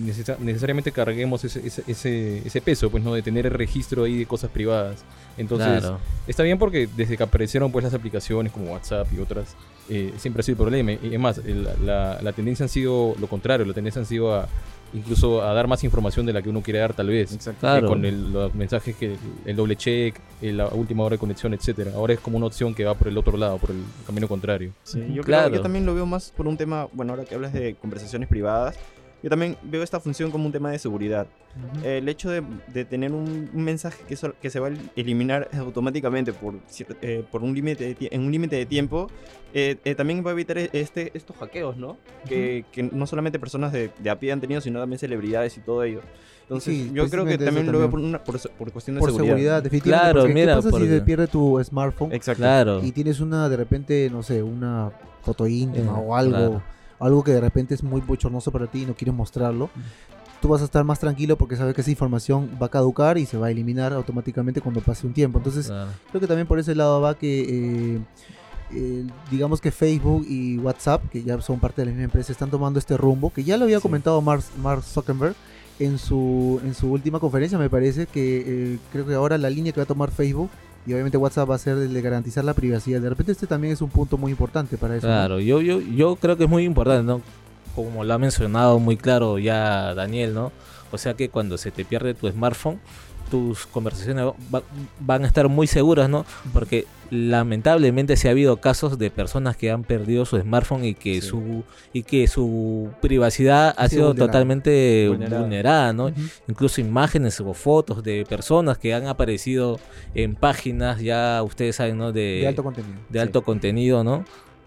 necesa- 0.00 0.38
necesariamente 0.38 0.92
carguemos 0.92 1.42
ese, 1.44 1.66
ese, 1.66 1.82
ese, 1.88 2.38
ese 2.46 2.60
peso, 2.60 2.88
pues 2.88 3.02
no, 3.02 3.14
de 3.14 3.22
tener 3.22 3.44
el 3.46 3.52
registro 3.52 4.04
ahí 4.04 4.16
de 4.18 4.26
cosas 4.26 4.48
privadas. 4.50 5.04
Entonces, 5.36 5.80
claro. 5.80 5.98
Está 6.28 6.42
bien 6.44 6.56
porque 6.58 6.88
desde 6.96 7.16
que 7.16 7.22
aparecieron 7.24 7.72
pues 7.72 7.84
las 7.84 7.94
aplicaciones 7.94 8.52
como 8.52 8.72
WhatsApp 8.72 9.08
y 9.14 9.18
otras, 9.20 9.54
eh, 9.88 10.12
siempre 10.18 10.40
ha 10.40 10.42
sido 10.44 10.54
el 10.54 10.58
problema. 10.58 10.92
Y 10.92 11.12
es 11.14 11.18
más, 11.20 11.38
el- 11.38 11.68
la, 11.84 12.20
la 12.22 12.32
tendencia 12.32 12.62
han 12.64 12.68
sido 12.70 13.14
lo 13.20 13.26
contrario, 13.26 13.66
la 13.66 13.74
tendencia 13.74 14.00
han 14.00 14.06
sido 14.06 14.34
a 14.34 14.48
incluso 14.94 15.42
a 15.42 15.52
dar 15.52 15.66
más 15.66 15.82
información 15.84 16.24
de 16.26 16.32
la 16.32 16.42
que 16.42 16.48
uno 16.48 16.62
quiere 16.62 16.78
dar 16.80 16.94
tal 16.94 17.08
vez. 17.08 17.32
Exacto. 17.32 17.60
Claro. 17.60 17.86
Eh, 17.86 17.88
con 17.88 18.04
el- 18.04 18.32
los 18.32 18.54
mensajes 18.54 18.96
que 18.96 19.16
el 19.44 19.56
doble 19.56 19.76
check, 19.76 20.16
eh, 20.42 20.52
la 20.52 20.68
última 20.68 21.04
hora 21.04 21.14
de 21.14 21.18
conexión, 21.18 21.52
etcétera. 21.54 21.92
Ahora 21.94 22.14
es 22.14 22.20
como 22.20 22.36
una 22.36 22.46
opción 22.46 22.74
que 22.74 22.84
va 22.84 22.94
por 22.94 23.08
el 23.08 23.18
otro 23.18 23.36
lado, 23.36 23.58
por 23.58 23.70
el 23.70 23.82
camino 24.06 24.28
contrario. 24.28 24.72
Sí, 24.84 25.00
yo, 25.12 25.22
Claro. 25.22 25.48
creo, 25.48 25.56
yo 25.58 25.62
también 25.62 25.84
lo 25.86 25.94
veo 25.94 26.06
más 26.06 26.30
por 26.36 26.46
un 26.46 26.56
tema, 26.56 26.88
bueno, 26.92 27.12
ahora 27.12 27.24
que 27.24 27.34
hablas 27.34 27.52
de 27.52 27.74
conversaciones 27.74 28.28
privadas, 28.28 28.76
yo 29.22 29.30
también 29.30 29.56
veo 29.62 29.82
esta 29.82 29.98
función 29.98 30.30
como 30.30 30.46
un 30.46 30.52
tema 30.52 30.70
de 30.70 30.78
seguridad. 30.78 31.26
Ujú. 31.74 31.86
El 31.86 32.08
hecho 32.08 32.30
de, 32.30 32.42
de 32.72 32.84
tener 32.84 33.12
un, 33.12 33.48
un 33.52 33.64
mensaje 33.64 34.04
que, 34.06 34.14
sol- 34.14 34.34
que 34.40 34.50
se 34.50 34.60
va 34.60 34.68
a 34.68 34.72
eliminar 34.94 35.48
automáticamente 35.58 36.32
por, 36.32 36.54
eh, 37.00 37.24
por 37.30 37.42
un 37.42 37.54
límite 37.54 37.96
en 38.00 38.20
un 38.20 38.30
límite 38.30 38.56
de 38.56 38.66
tiempo, 38.66 39.08
eh, 39.54 39.76
eh, 39.84 39.94
también 39.94 40.22
va 40.24 40.30
a 40.30 40.32
evitar 40.34 40.58
e- 40.58 40.70
este, 40.74 41.10
estos 41.14 41.34
hackeos, 41.38 41.76
¿no? 41.76 41.96
Que, 42.28 42.64
que 42.72 42.82
no 42.82 43.06
solamente 43.06 43.38
personas 43.38 43.72
de, 43.72 43.90
de 43.98 44.10
a 44.10 44.18
pie 44.18 44.32
han 44.32 44.40
tenido, 44.40 44.60
sino 44.60 44.78
también 44.80 44.98
celebridades 44.98 45.56
y 45.56 45.60
todo 45.60 45.82
ello. 45.82 46.00
Entonces, 46.42 46.74
Sí, 46.74 46.90
yo 46.94 47.08
creo 47.10 47.24
que 47.24 47.38
también 47.38 47.64
eso 47.64 47.72
lo 47.72 47.78
veo 47.78 47.88
también. 47.88 47.90
por, 47.90 48.00
una, 48.00 48.22
por, 48.22 48.50
por 48.52 48.70
cuestión 48.72 48.94
de 48.96 49.00
por 49.00 49.10
seguridad, 49.12 49.62
definitivamente. 49.62 50.04
Claro, 50.12 50.20
porque 50.20 50.34
mira, 50.34 50.52
¿Qué 50.52 50.56
pasa 50.58 50.68
si 50.68 50.72
porque- 50.72 50.88
se 50.88 51.00
pierde 51.00 51.26
tu 51.26 51.60
smartphone 51.64 52.12
Exacto. 52.12 52.40
Claro. 52.42 52.80
y 52.84 52.92
tienes 52.92 53.18
una, 53.18 53.48
de 53.48 53.56
repente, 53.56 54.08
no 54.12 54.22
sé, 54.22 54.42
una 54.44 54.92
foto 55.22 55.46
íntima 55.48 55.92
Eh, 55.98 56.04
o 56.06 56.14
algo, 56.14 56.30
claro. 56.36 56.62
Algo 57.00 57.22
que 57.24 57.32
de 57.32 57.40
repente 57.40 57.74
es 57.74 57.82
muy 57.82 58.00
bochornoso 58.00 58.50
para 58.50 58.66
ti 58.66 58.82
y 58.82 58.86
no 58.86 58.94
quieres 58.94 59.14
mostrarlo? 59.14 59.70
Tú 60.40 60.48
vas 60.48 60.60
a 60.60 60.64
estar 60.66 60.84
más 60.84 60.98
tranquilo 61.00 61.36
porque 61.36 61.56
sabes 61.56 61.74
que 61.74 61.80
esa 61.80 61.90
información 61.90 62.50
va 62.60 62.66
a 62.66 62.68
caducar 62.68 63.16
y 63.18 63.24
se 63.26 63.36
va 63.38 63.46
a 63.46 63.50
eliminar 63.50 63.92
automáticamente 63.94 64.60
cuando 64.60 64.80
pase 64.80 65.06
un 65.06 65.12
tiempo. 65.14 65.38
Entonces, 65.38 65.66
Claro. 65.68 65.90
Creo 66.10 66.20
que 66.20 66.26
también 66.26 66.46
por 66.46 66.58
ese 66.58 66.74
lado 66.74 67.00
va 67.00 67.16
que, 67.18 67.94
eh, 67.96 68.00
eh, 68.72 69.06
digamos 69.30 69.60
que 69.60 69.70
Facebook 69.70 70.26
y 70.28 70.58
WhatsApp, 70.58 71.02
que 71.10 71.22
ya 71.22 71.40
son 71.40 71.58
parte 71.58 71.80
de 71.82 71.86
la 71.86 71.90
misma 71.92 72.04
empresa, 72.04 72.32
están 72.32 72.50
tomando 72.50 72.78
este 72.78 72.96
rumbo, 72.96 73.30
que 73.32 73.44
ya 73.44 73.56
lo 73.56 73.64
había 73.64 73.78
Sí. 73.78 73.82
comentado 73.82 74.20
Mark, 74.20 74.42
Mark 74.62 74.82
Zuckerberg 74.82 75.34
en 75.78 75.98
su, 75.98 76.60
en 76.64 76.74
su 76.74 76.90
última 76.92 77.18
conferencia, 77.20 77.58
me 77.58 77.70
parece, 77.70 78.06
que 78.06 78.44
eh, 78.74 78.78
creo 78.92 79.06
que 79.06 79.14
ahora 79.14 79.38
la 79.38 79.50
línea 79.50 79.72
que 79.72 79.80
va 79.80 79.84
a 79.84 79.86
tomar 79.86 80.10
Facebook 80.10 80.50
y 80.86 80.92
obviamente 80.92 81.18
WhatsApp 81.18 81.50
va 81.50 81.56
a 81.56 81.58
ser 81.58 81.76
el 81.78 81.92
de 81.92 82.00
garantizar 82.00 82.44
la 82.44 82.54
privacidad. 82.54 83.00
De 83.00 83.08
repente 83.08 83.32
este 83.32 83.46
también 83.46 83.72
es 83.72 83.82
un 83.82 83.90
punto 83.90 84.16
muy 84.16 84.30
importante 84.30 84.78
para 84.78 84.96
eso. 84.96 85.06
Claro, 85.06 85.40
yo, 85.40 85.60
yo, 85.60 85.80
yo 85.80 86.16
creo 86.16 86.36
que 86.36 86.44
es 86.44 86.50
muy 86.50 86.64
importante, 86.64 87.04
¿no? 87.04 87.20
Como 87.74 88.04
lo 88.04 88.14
ha 88.14 88.18
mencionado 88.18 88.78
muy 88.78 88.96
claro 88.96 89.38
ya 89.38 89.94
Daniel, 89.94 90.32
¿no? 90.32 90.52
O 90.92 90.98
sea 90.98 91.14
que 91.14 91.28
cuando 91.28 91.58
se 91.58 91.72
te 91.72 91.84
pierde 91.84 92.14
tu 92.14 92.30
smartphone, 92.30 92.78
tus 93.30 93.66
conversaciones 93.66 94.24
va- 94.54 94.62
van 95.00 95.24
a 95.24 95.26
estar 95.26 95.48
muy 95.48 95.66
seguras, 95.66 96.08
¿no? 96.08 96.24
Porque 96.52 96.86
lamentablemente 97.10 98.16
se 98.16 98.28
ha 98.28 98.32
habido 98.32 98.56
casos 98.58 98.98
de 98.98 99.10
personas 99.10 99.56
que 99.56 99.70
han 99.70 99.84
perdido 99.84 100.24
su 100.24 100.38
smartphone 100.40 100.84
y 100.84 100.94
que 100.94 101.20
Sí. 101.20 101.28
su 101.28 101.62
y 101.92 102.02
que 102.02 102.26
su 102.28 102.90
privacidad 103.00 103.74
ha 103.76 103.88
sido 103.88 104.08
vulnerada. 104.08 104.26
totalmente 104.26 105.08
Vulnerada. 105.08 105.40
vulnerada, 105.42 105.92
¿no? 105.92 106.10
Incluso 106.48 106.80
imágenes 106.80 107.40
o 107.40 107.54
fotos 107.54 108.02
de 108.02 108.24
personas 108.28 108.78
que 108.78 108.92
han 108.94 109.06
aparecido 109.06 109.78
en 110.14 110.34
páginas 110.34 111.00
ya 111.00 111.42
ustedes 111.42 111.76
saben, 111.76 111.98
¿no? 111.98 112.12
De, 112.12 112.40
de 112.40 112.48
alto 112.48 112.62
contenido. 112.64 112.94
de 113.08 113.20
alto 113.20 113.42
contenido, 113.42 114.02
¿no? 114.04 114.24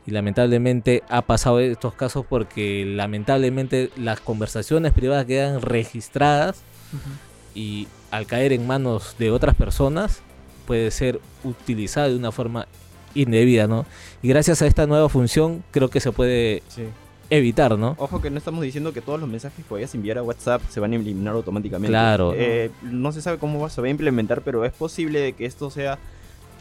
Y 0.07 0.11
lamentablemente 0.11 1.03
ha 1.09 1.21
pasado 1.21 1.59
estos 1.59 1.93
casos 1.93 2.25
porque 2.27 2.83
lamentablemente 2.85 3.91
las 3.97 4.21
conversaciones 4.21 4.91
privadas 4.93 5.25
quedan 5.25 5.61
registradas 5.61 6.63
y 7.53 7.87
al 8.11 8.25
caer 8.25 8.53
en 8.53 8.65
manos 8.67 9.15
de 9.19 9.31
otras 9.31 9.55
personas 9.55 10.21
puede 10.65 10.91
ser 10.91 11.19
utilizada 11.43 12.09
de 12.09 12.15
una 12.15 12.31
forma 12.31 12.67
indebida, 13.15 13.67
¿no? 13.67 13.85
Y 14.21 14.27
gracias 14.29 14.61
a 14.61 14.67
esta 14.67 14.85
nueva 14.87 15.09
función 15.09 15.63
creo 15.71 15.89
que 15.89 15.99
se 15.99 16.11
puede 16.11 16.61
Sí. 16.69 16.83
evitar, 17.31 17.77
¿no? 17.77 17.95
Ojo 17.97 18.21
que 18.21 18.29
no 18.29 18.37
estamos 18.37 18.61
diciendo 18.63 18.93
que 18.93 19.01
todos 19.01 19.19
los 19.19 19.27
mensajes 19.29 19.65
que 19.65 19.73
vayas 19.73 19.93
a 19.93 19.97
enviar 19.97 20.17
a 20.19 20.23
WhatsApp 20.23 20.61
se 20.69 20.79
van 20.79 20.93
a 20.93 20.95
eliminar 20.95 21.33
automáticamente. 21.33 21.89
Claro. 21.91 22.33
Eh, 22.35 22.69
no 22.83 23.11
se 23.11 23.21
sabe 23.21 23.37
cómo 23.37 23.67
se 23.69 23.81
va 23.81 23.87
a 23.87 23.89
implementar, 23.91 24.41
pero 24.41 24.63
es 24.65 24.73
posible 24.73 25.33
que 25.33 25.45
esto 25.45 25.69
sea 25.71 25.97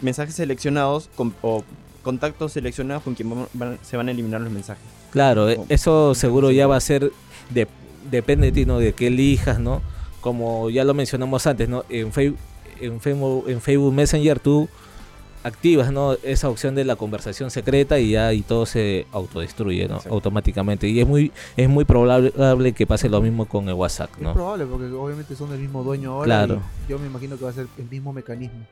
mensajes 0.00 0.34
seleccionados 0.34 1.08
con- 1.16 1.34
o 1.42 1.64
contactos 2.02 2.52
seleccionados 2.52 3.02
con 3.02 3.14
quien 3.14 3.30
van- 3.54 3.78
se 3.82 3.96
van 3.96 4.08
a 4.08 4.12
eliminar 4.12 4.40
los 4.40 4.52
mensajes. 4.52 4.84
Claro, 5.10 5.50
e- 5.50 5.58
eso 5.68 6.14
seguro 6.14 6.50
ya 6.50 6.66
va 6.66 6.76
a 6.76 6.80
ser 6.80 7.12
de, 7.50 7.66
depende 8.10 8.46
de 8.46 8.52
ti, 8.52 8.64
¿no? 8.64 8.78
De 8.78 8.92
qué 8.94 9.08
elijas, 9.08 9.58
¿no? 9.58 9.82
Como 10.28 10.68
ya 10.68 10.84
lo 10.84 10.92
mencionamos 10.92 11.46
antes, 11.46 11.70
¿no? 11.70 11.84
En 11.88 12.12
Facebook, 12.12 12.38
en 12.82 13.00
Facebook, 13.00 13.48
en 13.48 13.60
Facebook 13.62 13.94
Messenger 13.94 14.38
tú 14.38 14.68
activas, 15.42 15.90
¿no? 15.90 16.12
Esa 16.22 16.50
opción 16.50 16.74
de 16.74 16.84
la 16.84 16.96
conversación 16.96 17.50
secreta 17.50 17.98
y 17.98 18.10
ya 18.10 18.34
y 18.34 18.42
todo 18.42 18.66
se 18.66 19.06
autodestruye. 19.10 19.88
Automáticamente 20.10 20.86
y 20.86 21.00
es 21.00 21.06
muy 21.06 21.32
es 21.56 21.66
muy 21.68 21.86
probable 21.86 22.72
que 22.74 22.86
pase 22.86 23.08
lo 23.08 23.22
mismo 23.22 23.46
con 23.46 23.66
el 23.70 23.74
WhatsApp, 23.74 24.10
Es 24.16 24.22
¿no? 24.22 24.34
probable 24.34 24.66
porque 24.66 24.86
obviamente 24.92 25.34
son 25.34 25.48
del 25.48 25.60
mismo 25.60 25.82
dueño 25.82 26.12
ahora. 26.12 26.24
Claro. 26.26 26.60
y 26.86 26.90
yo 26.90 26.98
me 26.98 27.06
imagino 27.06 27.38
que 27.38 27.44
va 27.44 27.50
a 27.50 27.54
ser 27.54 27.66
el 27.78 27.88
mismo 27.88 28.12
mecanismo. 28.12 28.66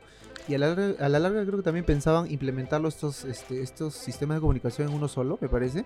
Y 0.47 0.55
a 0.55 0.57
la, 0.59 0.67
larga, 0.73 1.05
a 1.05 1.09
la 1.09 1.19
larga 1.19 1.43
creo 1.45 1.57
que 1.57 1.63
también 1.63 1.85
pensaban 1.85 2.31
implementarlo 2.31 2.87
estos, 2.87 3.25
este, 3.25 3.61
estos 3.61 3.93
sistemas 3.95 4.37
de 4.37 4.41
comunicación 4.41 4.87
en 4.89 4.93
uno 4.95 5.07
solo, 5.07 5.37
me 5.41 5.49
parece. 5.49 5.85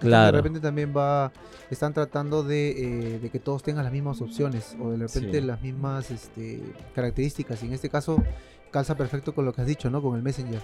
Claro. 0.00 0.26
De 0.26 0.32
repente 0.42 0.60
también 0.60 0.92
va, 0.94 1.32
están 1.70 1.94
tratando 1.94 2.42
de, 2.42 2.70
eh, 3.14 3.18
de 3.20 3.30
que 3.30 3.38
todos 3.38 3.62
tengan 3.62 3.84
las 3.84 3.92
mismas 3.92 4.20
opciones 4.20 4.76
o 4.80 4.90
de 4.90 4.96
repente 4.98 5.40
Sí. 5.40 5.46
las 5.46 5.62
mismas 5.62 6.10
este, 6.10 6.60
características. 6.94 7.62
Y 7.62 7.66
en 7.66 7.72
este 7.72 7.88
caso 7.88 8.22
calza 8.70 8.96
perfecto 8.96 9.34
con 9.34 9.44
lo 9.44 9.52
que 9.54 9.60
has 9.62 9.66
dicho, 9.66 9.88
¿no? 9.90 10.02
Con 10.02 10.16
el 10.16 10.22
Messenger. 10.22 10.60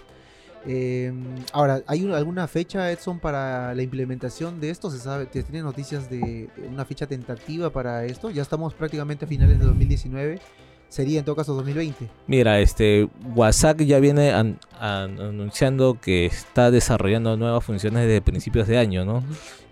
Eh, 0.66 1.12
ahora, 1.52 1.82
¿hay 1.86 2.04
un- 2.04 2.12
alguna 2.12 2.48
fecha, 2.48 2.90
Edson, 2.90 3.20
para 3.20 3.74
la 3.74 3.82
implementación 3.82 4.60
de 4.60 4.70
esto? 4.70 4.90
¿Se 4.90 4.98
sabe? 4.98 5.26
¿te- 5.26 5.42
¿Tiene 5.44 5.62
noticias 5.62 6.10
de 6.10 6.50
una 6.68 6.84
fecha 6.84 7.06
tentativa 7.06 7.70
para 7.70 8.04
esto? 8.04 8.30
Ya 8.30 8.42
estamos 8.42 8.74
prácticamente 8.74 9.24
a 9.24 9.28
finales 9.28 9.58
de 9.58 9.64
2019. 9.64 10.40
Sería 10.88 11.18
en 11.18 11.24
todo 11.24 11.36
caso 11.36 11.52
2020. 11.54 12.08
Mira, 12.26 12.60
este 12.60 13.08
WhatsApp 13.34 13.80
ya 13.82 13.98
viene 14.00 14.32
an- 14.32 14.58
an- 14.80 15.20
anunciando 15.20 15.98
que 16.00 16.24
está 16.26 16.70
desarrollando 16.70 17.36
nuevas 17.36 17.62
funciones 17.64 18.06
desde 18.06 18.22
principios 18.22 18.66
de 18.68 18.78
año, 18.78 19.04
¿no? 19.04 19.22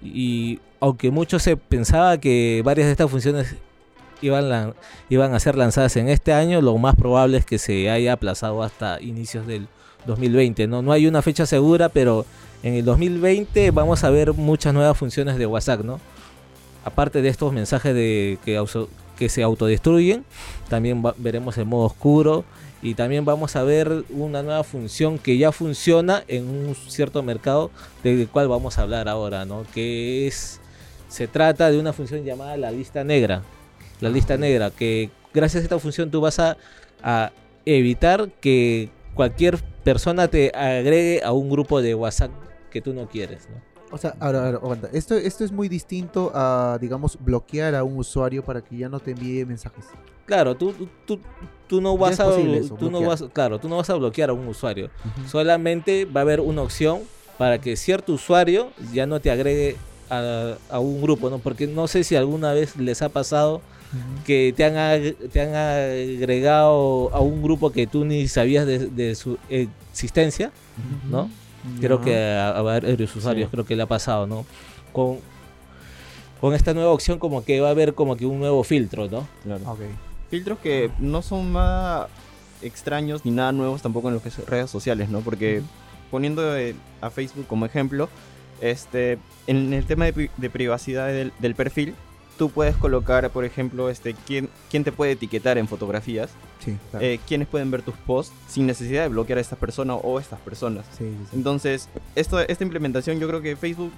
Y 0.02 0.60
aunque 0.78 1.10
mucho 1.10 1.38
se 1.38 1.56
pensaba 1.56 2.18
que 2.18 2.60
varias 2.64 2.86
de 2.86 2.92
estas 2.92 3.10
funciones 3.10 3.56
iban, 4.20 4.74
iban 5.08 5.34
a 5.34 5.40
ser 5.40 5.56
lanzadas 5.56 5.96
en 5.96 6.08
este 6.08 6.32
año, 6.34 6.60
lo 6.60 6.76
más 6.76 6.94
probable 6.96 7.38
es 7.38 7.46
que 7.46 7.58
se 7.58 7.88
haya 7.90 8.12
aplazado 8.12 8.62
hasta 8.62 9.00
inicios 9.00 9.46
del 9.46 9.68
2020, 10.06 10.66
¿no? 10.66 10.82
No 10.82 10.92
hay 10.92 11.06
una 11.06 11.22
fecha 11.22 11.46
segura, 11.46 11.88
pero 11.88 12.26
en 12.62 12.74
el 12.74 12.84
2020 12.84 13.70
vamos 13.70 14.04
a 14.04 14.10
ver 14.10 14.34
muchas 14.34 14.74
nuevas 14.74 14.96
funciones 14.98 15.38
de 15.38 15.46
WhatsApp, 15.46 15.80
¿no? 15.82 15.98
Aparte 16.84 17.22
de 17.22 17.28
estos 17.30 17.52
mensajes 17.54 17.94
de 17.94 18.38
que, 18.44 18.58
que 19.18 19.28
se 19.28 19.42
autodestruyen, 19.42 20.24
también 20.68 21.02
va- 21.04 21.14
veremos 21.18 21.56
el 21.58 21.64
modo 21.66 21.86
oscuro 21.86 22.44
y 22.82 22.94
también 22.94 23.24
vamos 23.24 23.56
a 23.56 23.62
ver 23.64 24.04
una 24.10 24.42
nueva 24.42 24.62
función 24.62 25.18
que 25.18 25.38
ya 25.38 25.50
funciona 25.52 26.22
en 26.28 26.46
un 26.48 26.74
cierto 26.74 27.22
mercado 27.22 27.70
del 28.04 28.28
cual 28.28 28.48
vamos 28.48 28.78
a 28.78 28.82
hablar 28.82 29.08
ahora, 29.08 29.44
¿no? 29.44 29.64
Que 29.74 30.26
es 30.26 30.60
se 31.08 31.26
trata 31.28 31.70
de 31.70 31.78
una 31.78 31.92
función 31.92 32.24
llamada 32.24 32.56
la 32.56 32.70
lista 32.70 33.02
negra. 33.04 33.42
La 34.00 34.10
lista 34.10 34.36
negra 34.36 34.70
que 34.70 35.10
gracias 35.32 35.62
a 35.62 35.64
esta 35.64 35.78
función 35.78 36.10
tú 36.10 36.20
vas 36.20 36.38
a, 36.38 36.56
a 37.02 37.32
evitar 37.64 38.28
que 38.40 38.90
cualquier 39.14 39.56
persona 39.84 40.28
te 40.28 40.50
agregue 40.54 41.22
a 41.24 41.32
un 41.32 41.48
grupo 41.48 41.80
de 41.80 41.94
WhatsApp 41.94 42.30
que 42.70 42.82
tú 42.82 42.92
no 42.92 43.08
quieres, 43.08 43.48
¿no? 43.48 43.75
O 43.90 43.98
sea, 43.98 44.14
ahora, 44.20 44.46
ahora, 44.46 44.58
aguanta. 44.58 44.88
Esto, 44.92 45.14
esto 45.14 45.44
es 45.44 45.52
muy 45.52 45.68
distinto 45.68 46.32
a, 46.34 46.78
digamos, 46.80 47.18
bloquear 47.20 47.74
a 47.74 47.84
un 47.84 47.98
usuario 47.98 48.44
para 48.44 48.62
que 48.62 48.76
ya 48.76 48.88
no 48.88 49.00
te 49.00 49.12
envíe 49.12 49.44
mensajes. 49.44 49.86
Claro, 50.24 50.56
tú, 50.56 50.74
tú, 51.04 51.20
tú, 51.68 51.80
no 51.80 51.96
vas 51.96 52.18
a 52.18 52.36
eso, 52.36 52.74
tú 52.74 52.90
no 52.90 53.00
vas, 53.02 53.24
claro, 53.32 53.60
tú 53.60 53.68
no 53.68 53.76
vas 53.76 53.88
a 53.90 53.94
bloquear 53.94 54.30
a 54.30 54.32
un 54.32 54.48
usuario. 54.48 54.90
Solamente 55.28 56.04
va 56.04 56.20
a 56.20 56.22
haber 56.22 56.40
una 56.40 56.62
opción 56.62 57.02
para 57.38 57.60
que 57.60 57.76
cierto 57.76 58.14
usuario 58.14 58.70
ya 58.92 59.06
no 59.06 59.20
te 59.20 59.30
agregue 59.30 59.76
a, 60.10 60.56
a 60.68 60.80
un 60.80 61.00
grupo, 61.00 61.30
¿no? 61.30 61.38
Porque 61.38 61.68
no 61.68 61.86
sé 61.86 62.02
si 62.02 62.16
alguna 62.16 62.52
vez 62.52 62.76
les 62.76 63.02
ha 63.02 63.08
pasado 63.08 63.60
que 64.24 64.52
te 64.56 64.64
han, 64.64 65.14
te 65.30 65.40
han 65.40 65.54
agregado 65.54 67.10
a 67.14 67.20
un 67.20 67.42
grupo 67.42 67.70
que 67.70 67.86
tú 67.86 68.04
ni 68.04 68.26
sabías 68.26 68.66
de, 68.66 68.86
de 68.88 69.14
su 69.14 69.38
existencia, 69.48 70.50
¿no? 71.08 71.30
Creo 71.80 72.00
que 72.00 72.16
a, 72.16 72.50
a 72.56 72.62
varios 72.62 73.14
usuarios 73.16 73.46
Sí. 73.48 73.52
creo 73.52 73.64
que 73.64 73.76
le 73.76 73.82
ha 73.82 73.86
pasado, 73.86 74.26
¿no? 74.26 74.44
Con, 74.92 75.18
con 76.40 76.54
esta 76.54 76.74
nueva 76.74 76.90
opción 76.90 77.18
como 77.18 77.44
que 77.44 77.60
va 77.60 77.68
a 77.68 77.70
haber 77.70 77.94
como 77.94 78.16
que 78.16 78.26
un 78.26 78.38
nuevo 78.38 78.62
filtro, 78.64 79.08
¿no? 79.08 79.26
Claro. 79.44 79.62
Ok. 79.70 79.80
Filtros 80.30 80.58
que 80.58 80.90
no 80.98 81.22
son 81.22 81.52
nada 81.52 82.08
extraños 82.62 83.24
ni 83.24 83.30
nada 83.30 83.52
nuevos 83.52 83.82
tampoco 83.82 84.08
en 84.08 84.14
lo 84.14 84.22
que 84.22 84.28
es 84.28 84.46
redes 84.46 84.70
sociales, 84.70 85.08
¿no? 85.08 85.20
Porque 85.20 85.62
poniendo 86.10 86.56
eh, 86.56 86.74
a 87.00 87.10
Facebook 87.10 87.46
como 87.46 87.66
ejemplo, 87.66 88.08
este, 88.60 89.18
en 89.46 89.72
el 89.74 89.84
tema 89.86 90.04
de, 90.06 90.12
pri- 90.12 90.30
de 90.36 90.50
privacidad 90.50 91.08
del, 91.08 91.32
del 91.38 91.54
perfil, 91.54 91.94
tú 92.38 92.50
puedes 92.50 92.76
colocar, 92.76 93.28
por 93.30 93.44
ejemplo, 93.44 93.88
este, 93.90 94.14
quién, 94.26 94.48
quién 94.70 94.84
te 94.84 94.92
puede 94.92 95.12
etiquetar 95.12 95.58
en 95.58 95.66
fotografías, 95.68 96.30
Sí, 96.64 96.76
claro. 96.90 97.04
eh, 97.06 97.20
quiénes 97.26 97.48
pueden 97.48 97.70
ver 97.70 97.82
tus 97.82 97.94
posts 97.96 98.34
sin 98.48 98.66
necesidad 98.66 99.02
de 99.02 99.08
bloquear 99.08 99.38
a 99.38 99.40
esta 99.40 99.56
persona 99.56 99.94
o 99.94 100.18
estas 100.20 100.38
personas. 100.40 100.84
sí, 100.98 101.04
sí, 101.04 101.16
sí. 101.30 101.36
Entonces, 101.36 101.88
esto, 102.14 102.38
esta 102.40 102.64
implementación 102.64 103.18
yo 103.18 103.26
creo 103.28 103.40
que 103.42 103.56
Facebook 103.56 103.92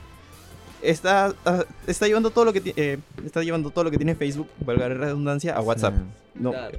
está, 0.82 1.34
ah, 1.44 1.64
está 1.86 2.06
llevando 2.06 2.30
todo 2.30 2.44
lo 2.46 2.52
que 2.52 2.72
eh, 2.76 2.98
está 3.24 3.42
llevando 3.42 3.70
todo 3.70 3.84
lo 3.84 3.90
que 3.90 3.96
tiene 3.96 4.14
Facebook, 4.14 4.48
valga 4.64 4.88
la 4.88 4.94
redundancia, 4.94 5.56
a 5.56 5.60
WhatsApp. 5.60 5.94
No, 6.34 6.50
Claro. 6.52 6.78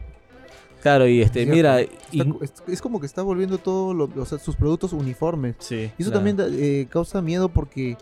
Claro, 0.82 1.08
y 1.10 1.22
este, 1.22 1.46
mira, 1.46 1.82
Está 1.82 1.94
y- 2.14 2.30
co- 2.30 2.40
es, 2.68 2.82
como 2.82 3.02
que 3.02 3.06
está 3.06 3.22
volviendo 3.22 3.58
todos 3.58 4.30
sus 4.42 4.56
productos 4.56 4.94
uniformes. 4.94 5.56
Sí. 5.60 5.92
Y 5.98 6.02
eso 6.04 6.10
Claro. 6.10 6.24
también 6.26 6.38
eh, 6.58 6.88
causa 6.90 7.22
miedo 7.22 7.50
porque 7.50 7.98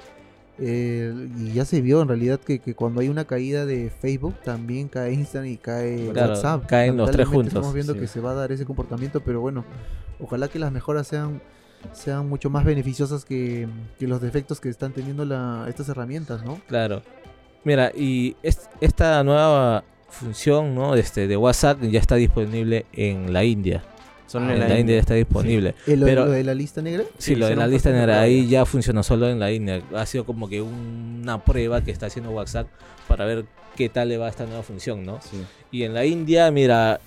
Eh, 0.60 1.14
y 1.38 1.52
ya 1.54 1.66
se 1.66 1.82
vio 1.82 2.02
en 2.02 2.08
realidad 2.08 2.40
que, 2.40 2.60
que 2.60 2.74
cuando 2.74 3.02
hay 3.02 3.10
una 3.10 3.26
caída 3.26 3.66
de 3.66 3.92
Facebook 3.92 4.36
también 4.44 4.88
cae 4.88 5.14
Instagram 5.14 5.52
y 5.52 5.58
cae 5.58 6.10
Claro, 6.12 6.34
WhatsApp. 6.34 6.66
caen 6.66 6.98
los 6.98 7.12
tres 7.12 7.28
juntos, 7.28 7.48
Estamos 7.54 7.74
viendo 7.74 7.94
sí. 7.94 8.00
que 8.00 8.08
se 8.08 8.20
va 8.22 8.32
a 8.32 8.34
dar 8.34 8.52
ese 8.52 8.66
comportamiento, 8.66 9.22
pero 9.22 9.40
bueno, 9.42 9.64
ojalá 10.20 10.48
que 10.48 10.58
las 10.60 10.72
mejoras 10.72 11.08
sean 11.08 11.42
sean 11.94 12.28
mucho 12.28 12.50
más 12.50 12.66
beneficiosas 12.66 13.24
que, 13.24 13.68
que 14.00 14.08
los 14.08 14.20
defectos 14.20 14.60
que 14.60 14.68
están 14.70 14.94
teniendo 14.94 15.26
la, 15.26 15.66
estas 15.70 15.88
herramientas, 15.90 16.44
¿no? 16.44 16.60
Claro. 16.68 17.04
Mira, 17.64 17.92
y 17.96 18.36
es- 18.42 18.68
esta 18.82 19.24
nueva 19.24 19.84
función 20.10 20.74
¿no? 20.74 20.96
este, 20.96 21.28
de 21.28 21.38
WhatsApp 21.38 21.80
ya 21.84 22.00
está 22.00 22.16
disponible 22.16 22.88
en 22.94 23.32
la 23.32 23.44
India. 23.44 23.84
Solo 24.28 24.52
en 24.52 24.60
la, 24.60 24.78
India 24.80 25.00
está 25.00 25.14
disponible. 25.14 25.74
Lo, 25.88 26.06
Pero- 26.06 26.26
lo 26.26 26.32
de 26.32 26.44
la 26.44 26.54
lista 26.54 26.82
negra. 26.82 27.04
Sí, 27.18 27.36
lo 27.36 27.48
de 27.48 27.56
la 27.56 27.66
lista 27.66 27.92
negra 27.92 28.20
ahí 28.22 28.48
ya 28.48 28.66
funciona 28.66 29.02
solo 29.02 29.30
en 29.30 29.40
la 29.40 29.52
India. 29.52 29.82
Ha 29.96 30.06
sido 30.06 30.26
como 30.26 30.50
que 30.50 30.62
una 30.62 31.44
prueba 31.44 31.82
que 31.82 31.92
está 31.92 32.08
haciendo 32.08 32.32
WhatsApp 32.32 32.68
para 33.08 33.26
ver 33.26 33.46
qué 33.78 33.88
tal 33.90 34.10
le 34.10 34.18
va 34.18 34.28
esta 34.28 34.46
nueva 34.46 34.64
función, 34.64 35.06
¿no? 35.06 35.20
Sí. 35.22 35.38
Y 35.72 35.84
en 35.84 35.94
la 35.94 36.04
India, 36.06 36.52
mira, 36.52 37.00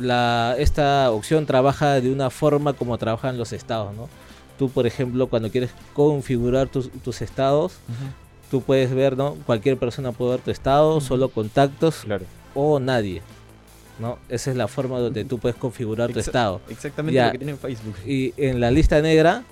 la, 0.00 0.56
esta 0.58 1.10
opción 1.12 1.46
trabaja 1.46 2.00
de 2.00 2.10
una 2.12 2.30
forma 2.30 2.72
como 2.72 2.98
trabajan 2.98 3.38
los 3.38 3.52
estados, 3.52 3.94
¿no? 3.94 4.08
Tú, 4.58 4.68
por 4.68 4.86
ejemplo, 4.86 5.28
cuando 5.28 5.50
quieres 5.50 5.70
configurar 5.94 6.68
tus, 6.68 6.90
tus 7.04 7.22
estados, 7.22 7.74
tú 8.50 8.62
puedes 8.62 8.92
ver, 8.92 9.16
¿no? 9.16 9.36
Cualquier 9.46 9.76
persona 9.76 10.10
puede 10.10 10.32
ver 10.32 10.40
tu 10.40 10.50
estado, 10.50 11.00
solo 11.00 11.28
contactos 11.28 11.98
Claro. 12.04 12.24
o 12.54 12.80
nadie, 12.80 13.22
¿no? 13.98 14.18
Esa 14.28 14.50
es 14.50 14.56
la 14.56 14.68
forma 14.68 14.98
donde 14.98 15.24
tú 15.24 15.38
puedes 15.38 15.56
configurar 15.56 16.12
tu 16.12 16.18
Exa- 16.18 16.26
estado. 16.26 16.60
Exactamente 16.68 17.14
Ya. 17.16 17.26
lo 17.26 17.32
que 17.32 17.38
tiene 17.38 17.52
en 17.52 17.58
Facebook. 17.58 17.94
Y 18.06 18.32
en 18.36 18.60
la 18.60 18.70
lista 18.70 19.00
negra, 19.02 19.42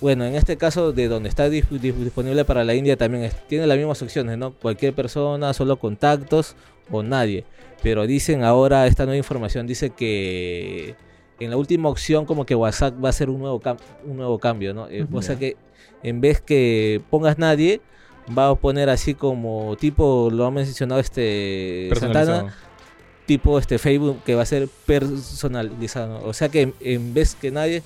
bueno, 0.00 0.24
en 0.24 0.34
este 0.36 0.56
caso 0.56 0.92
de 0.92 1.08
donde 1.08 1.28
está 1.28 1.48
dis- 1.48 1.68
dis- 1.70 1.94
disponible 1.94 2.44
para 2.44 2.62
la 2.64 2.74
India 2.74 2.96
también 2.96 3.24
es- 3.24 3.46
tiene 3.48 3.66
las 3.66 3.76
mismas 3.78 4.00
opciones, 4.02 4.38
¿no? 4.38 4.52
Cualquier 4.52 4.94
persona, 4.94 5.52
solo 5.54 5.76
contactos 5.78 6.54
o 6.90 7.02
nadie. 7.02 7.44
Pero 7.82 8.06
dicen 8.06 8.44
ahora 8.44 8.86
esta 8.86 9.04
nueva 9.04 9.16
información 9.18 9.66
dice 9.66 9.90
que 9.90 10.94
en 11.40 11.50
la 11.50 11.56
última 11.56 11.88
opción 11.88 12.26
como 12.26 12.44
que 12.46 12.54
WhatsApp 12.54 12.94
va 13.02 13.08
a 13.08 13.10
hacer 13.10 13.30
un 13.30 13.38
nuevo 13.40 13.60
un 14.04 14.16
nuevo 14.16 14.38
cambio, 14.38 14.74
¿no? 14.74 14.88
Eh, 14.88 15.06
o 15.12 15.22
sea 15.22 15.36
que 15.36 15.56
en 16.02 16.20
vez 16.20 16.40
que 16.40 17.00
pongas 17.10 17.38
nadie 17.38 17.80
va 18.36 18.48
a 18.50 18.54
poner 18.56 18.88
así 18.90 19.14
como 19.14 19.76
tipo 19.80 20.28
lo 20.32 20.44
ha 20.46 20.50
mencionado 20.50 21.00
este 21.00 21.88
Santana. 21.98 22.54
Tipo 23.28 23.58
este 23.60 23.78
Facebook 23.78 24.18
que 24.24 24.34
va 24.34 24.42
a 24.42 24.46
ser 24.46 24.68
personalizado. 24.86 26.24
O 26.24 26.32
sea 26.32 26.48
que 26.48 26.72
en, 26.80 27.14
vez 27.14 27.36
que 27.40 27.50
nadie 27.50 27.82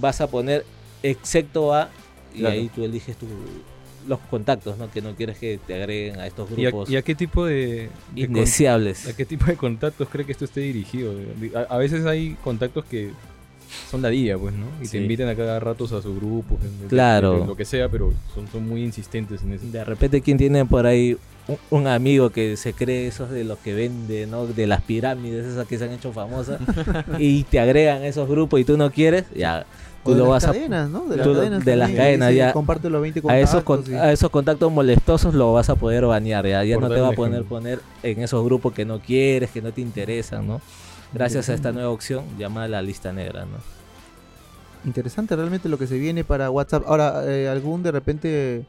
vas 0.00 0.20
a 0.20 0.26
poner 0.26 0.64
excepto 1.02 1.72
a 1.74 1.90
y 2.34 2.40
Claro. 2.40 2.54
ahí 2.54 2.68
tú 2.74 2.84
eliges 2.84 3.16
tu- 3.16 3.26
los 4.08 4.18
contactos, 4.30 4.78
¿no? 4.78 4.90
Que 4.90 5.02
no 5.02 5.14
quieres 5.16 5.36
que 5.38 5.58
te 5.66 5.74
agreguen 5.74 6.20
a 6.20 6.26
estos 6.26 6.48
¿Y 6.56 6.64
a, 6.64 6.68
grupos 6.70 6.88
y 6.90 6.96
a 6.96 7.02
qué 7.02 7.14
tipo 7.14 7.44
de, 7.44 7.56
de 7.56 7.88
con- 8.14 8.20
indeseables. 8.36 9.06
¿A 9.08 9.16
qué 9.16 9.24
tipo 9.24 9.46
de 9.46 9.56
contactos 9.56 10.08
cree 10.08 10.24
que 10.24 10.32
esto 10.32 10.44
esté 10.44 10.60
dirigido? 10.60 11.12
A, 11.54 11.74
a 11.74 11.78
veces 11.78 12.06
hay 12.06 12.36
contactos 12.44 12.84
que 12.84 13.10
son 13.90 14.00
la 14.02 14.08
día, 14.10 14.38
pues, 14.38 14.54
¿no? 14.54 14.66
Y 14.80 14.84
Sí. 14.86 14.92
te 14.92 14.98
invitan 14.98 15.28
a 15.28 15.34
cada 15.34 15.58
rato 15.58 15.84
a 15.86 15.88
su 16.02 16.14
grupo, 16.14 16.56
de- 16.62 16.70
de- 16.84 16.86
Claro. 16.88 17.44
lo 17.46 17.56
que 17.56 17.64
sea, 17.64 17.88
pero 17.88 18.14
son, 18.34 18.46
son 18.48 18.66
muy 18.68 18.84
insistentes 18.84 19.42
en 19.42 19.52
eso. 19.54 19.64
De 19.72 19.84
repente, 19.84 20.20
¿quién 20.20 20.38
tiene 20.38 20.64
por 20.64 20.86
ahí 20.86 21.16
un, 21.48 21.58
un 21.70 21.86
amigo 21.86 22.30
que 22.30 22.56
se 22.56 22.72
cree 22.72 23.06
esos 23.06 23.30
de 23.30 23.44
los 23.44 23.58
que 23.58 23.74
vende, 23.74 24.26
¿no? 24.26 24.46
De 24.46 24.66
las 24.66 24.82
pirámides, 24.82 25.46
esas 25.46 25.66
que 25.66 25.78
se 25.78 25.84
han 25.84 25.92
hecho 25.92 26.12
famosas, 26.12 26.60
y 27.18 27.44
te 27.44 27.60
agregan 27.60 28.02
a 28.02 28.06
esos 28.06 28.28
grupos 28.28 28.60
y 28.60 28.64
tú 28.64 28.76
no 28.76 28.90
quieres, 28.90 29.24
ya, 29.34 29.64
tú 30.04 30.12
de 30.12 30.18
lo 30.18 30.24
las 30.24 30.30
vas 30.30 30.44
a... 30.44 30.52
cadenas, 30.52 30.90
¿no? 30.90 31.06
De 31.06 31.16
las 31.16 31.26
tú- 31.26 31.34
cadenas. 31.34 31.64
de 31.64 31.76
las 31.76 31.90
cadenas, 31.92 32.34
ya. 32.34 32.52
Comparte 32.52 32.90
los 32.90 33.00
20 33.02 33.22
A 33.28 33.38
esos, 33.38 33.62
con- 33.62 33.76
contactos, 33.82 34.02
a 34.02 34.12
esos 34.12 34.30
contactos 34.30 34.72
molestosos 34.72 35.34
lo 35.34 35.52
vas 35.52 35.70
a 35.70 35.76
poder 35.76 36.04
banear, 36.06 36.46
ya, 36.46 36.64
ya 36.64 36.76
no 36.78 36.88
te 36.88 37.00
va 37.00 37.08
a 37.08 37.12
poner 37.12 37.44
poner 37.44 37.80
en 38.02 38.22
esos 38.22 38.44
grupos 38.44 38.72
que 38.72 38.84
no 38.84 38.98
quieres, 39.00 39.50
que 39.50 39.62
no 39.62 39.72
te 39.72 39.80
interesan, 39.80 40.46
¿no? 40.46 40.60
Gracias 41.12 41.48
a 41.48 41.54
esta 41.54 41.70
nueva 41.72 41.90
opción 41.90 42.24
llamada 42.38 42.66
la 42.68 42.82
lista 42.82 43.12
negra, 43.12 43.44
¿no? 43.44 43.58
Interesante 44.84 45.34
realmente 45.34 45.68
lo 45.68 45.78
que 45.78 45.86
se 45.86 45.98
viene 45.98 46.22
para 46.24 46.50
WhatsApp. 46.50 46.84
Ahora, 46.86 47.22
eh, 47.26 47.48
algún 47.48 47.82
de 47.82 47.90
repente, 47.92 48.62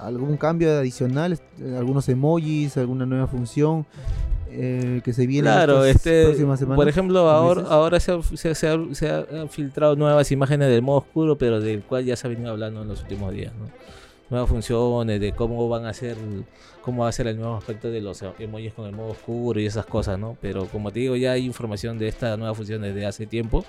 algún 0.00 0.36
cambio 0.36 0.70
adicional, 0.78 1.38
algunos 1.76 2.08
emojis, 2.08 2.76
alguna 2.76 3.06
nueva 3.06 3.26
función 3.26 3.86
eh, 4.52 5.00
que 5.04 5.12
se 5.12 5.26
viene 5.26 5.48
en 5.48 5.54
Claro, 5.54 5.84
estas 5.84 5.96
este, 6.06 6.24
próximas 6.24 6.58
semanas. 6.58 6.76
por 6.76 6.88
ejemplo, 6.88 7.30
ahora, 7.30 7.62
ahora 7.68 8.00
se, 8.00 8.12
ha, 8.12 8.22
se- 8.22 8.54
se 8.54 8.68
ha- 8.68 8.78
se 8.94 9.08
ha 9.08 9.24
filtrado 9.48 9.94
nuevas 9.96 10.30
imágenes 10.32 10.68
del 10.68 10.82
modo 10.82 10.98
oscuro, 10.98 11.38
pero 11.38 11.60
del 11.60 11.82
cual 11.82 12.04
ya 12.04 12.16
se 12.16 12.26
ha 12.26 12.30
venido 12.30 12.50
hablando 12.50 12.82
en 12.82 12.88
los 12.88 13.02
últimos 13.02 13.32
días, 13.32 13.52
¿no? 13.58 13.66
Nuevas 14.28 14.48
funciones, 14.48 15.20
de 15.20 15.32
cómo 15.32 15.68
van 15.68 15.86
a 15.86 15.92
ser, 15.92 16.16
cómo 16.82 17.02
va 17.02 17.08
a 17.08 17.12
ser 17.12 17.26
el 17.26 17.36
nuevo 17.36 17.56
aspecto 17.56 17.90
de 17.90 18.00
los 18.00 18.22
emojis 18.38 18.72
con 18.72 18.86
el 18.86 18.92
modo 18.92 19.10
oscuro 19.10 19.60
y 19.60 19.66
esas 19.66 19.86
cosas, 19.86 20.18
¿no? 20.18 20.36
Pero 20.40 20.66
como 20.66 20.90
te 20.92 21.00
digo, 21.00 21.16
ya 21.16 21.32
hay 21.32 21.44
información 21.44 21.98
de 21.98 22.08
esta 22.08 22.36
nueva 22.36 22.54
función 22.54 22.82
desde 22.82 23.06
hace 23.06 23.26
tiempo 23.26 23.64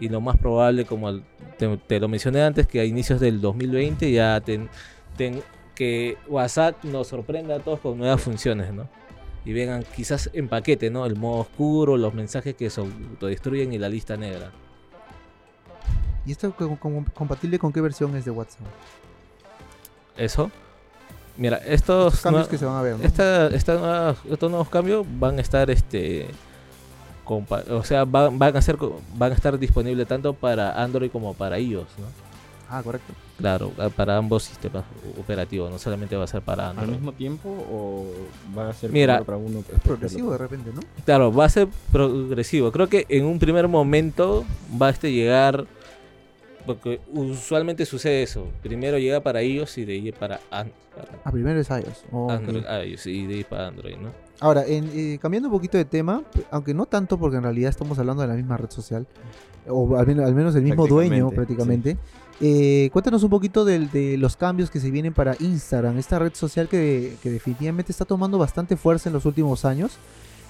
y 0.00 0.08
lo 0.08 0.20
más 0.20 0.36
probable, 0.38 0.84
como 0.84 1.20
te, 1.56 1.76
te 1.86 2.00
lo 2.00 2.08
mencioné 2.08 2.42
antes, 2.42 2.66
que 2.66 2.80
a 2.80 2.84
inicios 2.84 3.20
del 3.20 3.40
2020 3.40 4.10
ya 4.10 4.40
ten- 4.40 4.68
ten- 5.16 5.40
que 5.82 6.16
WhatsApp 6.28 6.84
nos 6.84 7.08
sorprenda 7.08 7.56
a 7.56 7.58
todos 7.58 7.80
con 7.80 7.98
nuevas 7.98 8.20
funciones, 8.20 8.72
¿no? 8.72 8.86
Y 9.44 9.52
vengan 9.52 9.84
quizás 9.96 10.30
en 10.32 10.48
paquete, 10.48 10.90
¿no? 10.90 11.04
El 11.06 11.16
modo 11.16 11.40
oscuro, 11.40 11.96
los 11.96 12.14
mensajes 12.14 12.54
que 12.54 12.70
se 12.70 12.80
autodestruyen 12.80 13.72
y 13.72 13.78
la 13.78 13.88
lista 13.88 14.16
negra. 14.16 14.52
¿Y 16.24 16.30
esto 16.30 16.54
compatible 17.12 17.58
con 17.58 17.72
qué 17.72 17.80
versión 17.80 18.16
es 18.16 18.24
de 18.24 18.30
WhatsApp? 18.30 18.60
Eso. 20.16 20.52
Mira, 21.36 21.56
estos, 21.56 22.20
cambios 22.20 22.46
que 22.46 22.58
se 22.58 22.64
van 22.64 22.76
a 22.76 22.82
ver, 22.82 22.96
¿no? 22.96 23.04
esta, 23.04 23.48
esta 23.48 23.74
nueva- 23.74 24.14
estos 24.30 24.50
nuevos 24.50 24.68
cambios 24.68 25.04
van 25.18 25.38
a 25.38 25.40
estar 25.40 25.68
este 25.68 26.28
o 27.26 27.82
sea, 27.82 28.04
van, 28.04 28.38
van 28.38 28.56
a 28.56 28.62
ser 28.62 28.76
van 29.16 29.32
a 29.32 29.34
estar 29.34 29.58
disponibles 29.58 30.06
tanto 30.06 30.32
para 30.34 30.80
Android 30.80 31.10
como 31.10 31.34
para 31.34 31.58
iOS, 31.58 31.88
¿no? 31.98 32.21
Ah, 32.74 32.82
correcto. 32.82 33.12
Claro, 33.36 33.70
para 33.96 34.16
ambos 34.16 34.44
sistemas 34.44 34.84
operativos, 35.20 35.70
no 35.70 35.78
solamente 35.78 36.16
va 36.16 36.24
a 36.24 36.26
ser 36.26 36.40
para 36.42 36.70
¿Al 36.70 36.78
Android. 36.78 36.90
mismo 36.96 37.12
tiempo 37.12 37.48
o 37.70 38.06
va 38.56 38.70
a 38.70 38.72
ser 38.72 38.90
Mira, 38.90 39.22
para 39.22 39.36
uno? 39.36 39.60
para 39.60 39.78
Progresivo 39.80 40.32
de 40.32 40.38
repente, 40.38 40.70
¿no? 40.74 40.80
Claro, 41.04 41.32
va 41.32 41.44
a 41.44 41.48
ser 41.50 41.68
progresivo. 41.92 42.72
Creo 42.72 42.88
que 42.88 43.04
en 43.10 43.24
un 43.26 43.38
primer 43.38 43.68
momento 43.68 44.44
va 44.80 44.86
a 44.86 44.90
este 44.90 45.12
llegar. 45.12 45.66
Porque 46.64 47.00
usualmente 47.12 47.84
sucede 47.84 48.22
eso. 48.22 48.46
Primero 48.62 48.96
llega 48.96 49.20
para 49.20 49.42
iOS 49.42 49.78
y 49.78 49.84
de 49.84 49.92
ahí 49.94 50.12
para, 50.12 50.38
an- 50.50 50.70
para 50.94 51.08
Ah, 51.24 51.32
primero 51.32 51.58
es 51.60 51.68
iOS. 51.68 52.04
Oh. 52.12 52.30
Android, 52.30 52.62
iOS 52.86 53.06
y 53.08 53.26
de 53.26 53.34
ahí 53.34 53.44
para 53.44 53.66
Android, 53.66 53.96
¿no? 53.96 54.10
Ahora, 54.38 54.64
en, 54.64 54.88
eh, 54.94 55.18
cambiando 55.20 55.48
un 55.48 55.54
poquito 55.54 55.76
de 55.76 55.84
tema, 55.84 56.22
aunque 56.52 56.72
no 56.72 56.86
tanto 56.86 57.18
porque 57.18 57.36
en 57.36 57.42
realidad 57.42 57.68
estamos 57.70 57.98
hablando 57.98 58.22
de 58.22 58.28
la 58.28 58.34
misma 58.34 58.56
red 58.56 58.70
social, 58.70 59.06
o 59.68 59.96
al 59.96 60.06
menos, 60.06 60.24
al 60.24 60.34
menos 60.36 60.54
el 60.54 60.62
mismo 60.62 60.86
dueño 60.86 61.30
Prácticamente, 61.30 61.94
prácticamente, 61.96 62.21
eh, 62.42 62.90
cuéntanos 62.92 63.22
un 63.22 63.30
poquito 63.30 63.64
de, 63.64 64.16
los 64.18 64.36
cambios 64.36 64.68
que 64.70 64.80
se 64.80 64.90
vienen 64.90 65.14
para 65.14 65.36
Instagram, 65.40 65.96
esta 65.98 66.18
red 66.18 66.34
social 66.34 66.68
que, 66.68 67.16
que 67.22 67.30
definitivamente 67.30 67.92
está 67.92 68.04
tomando 68.04 68.36
bastante 68.36 68.76
fuerza 68.76 69.08
en 69.08 69.12
los 69.14 69.24
últimos 69.24 69.64
años, 69.64 69.92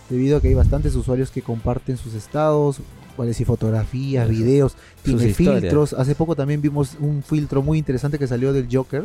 debido 0.08 0.38
a 0.38 0.40
que 0.40 0.48
hay 0.48 0.54
bastantes 0.54 0.94
usuarios 0.96 1.30
que 1.30 1.42
comparten 1.42 1.96
sus 1.98 2.14
estados, 2.14 2.78
cuáles 3.14 3.38
y 3.40 3.44
fotografías, 3.44 4.24
Eso. 4.24 4.32
videos, 4.38 4.74
tiene 5.02 5.28
historias. 5.28 5.60
filtros. 5.60 5.92
Hace 5.92 6.14
poco 6.14 6.34
también 6.34 6.62
vimos 6.62 6.96
un 6.98 7.22
filtro 7.22 7.62
muy 7.62 7.76
interesante 7.78 8.18
que 8.18 8.26
salió 8.26 8.52
del 8.54 8.68
Joker, 8.74 9.04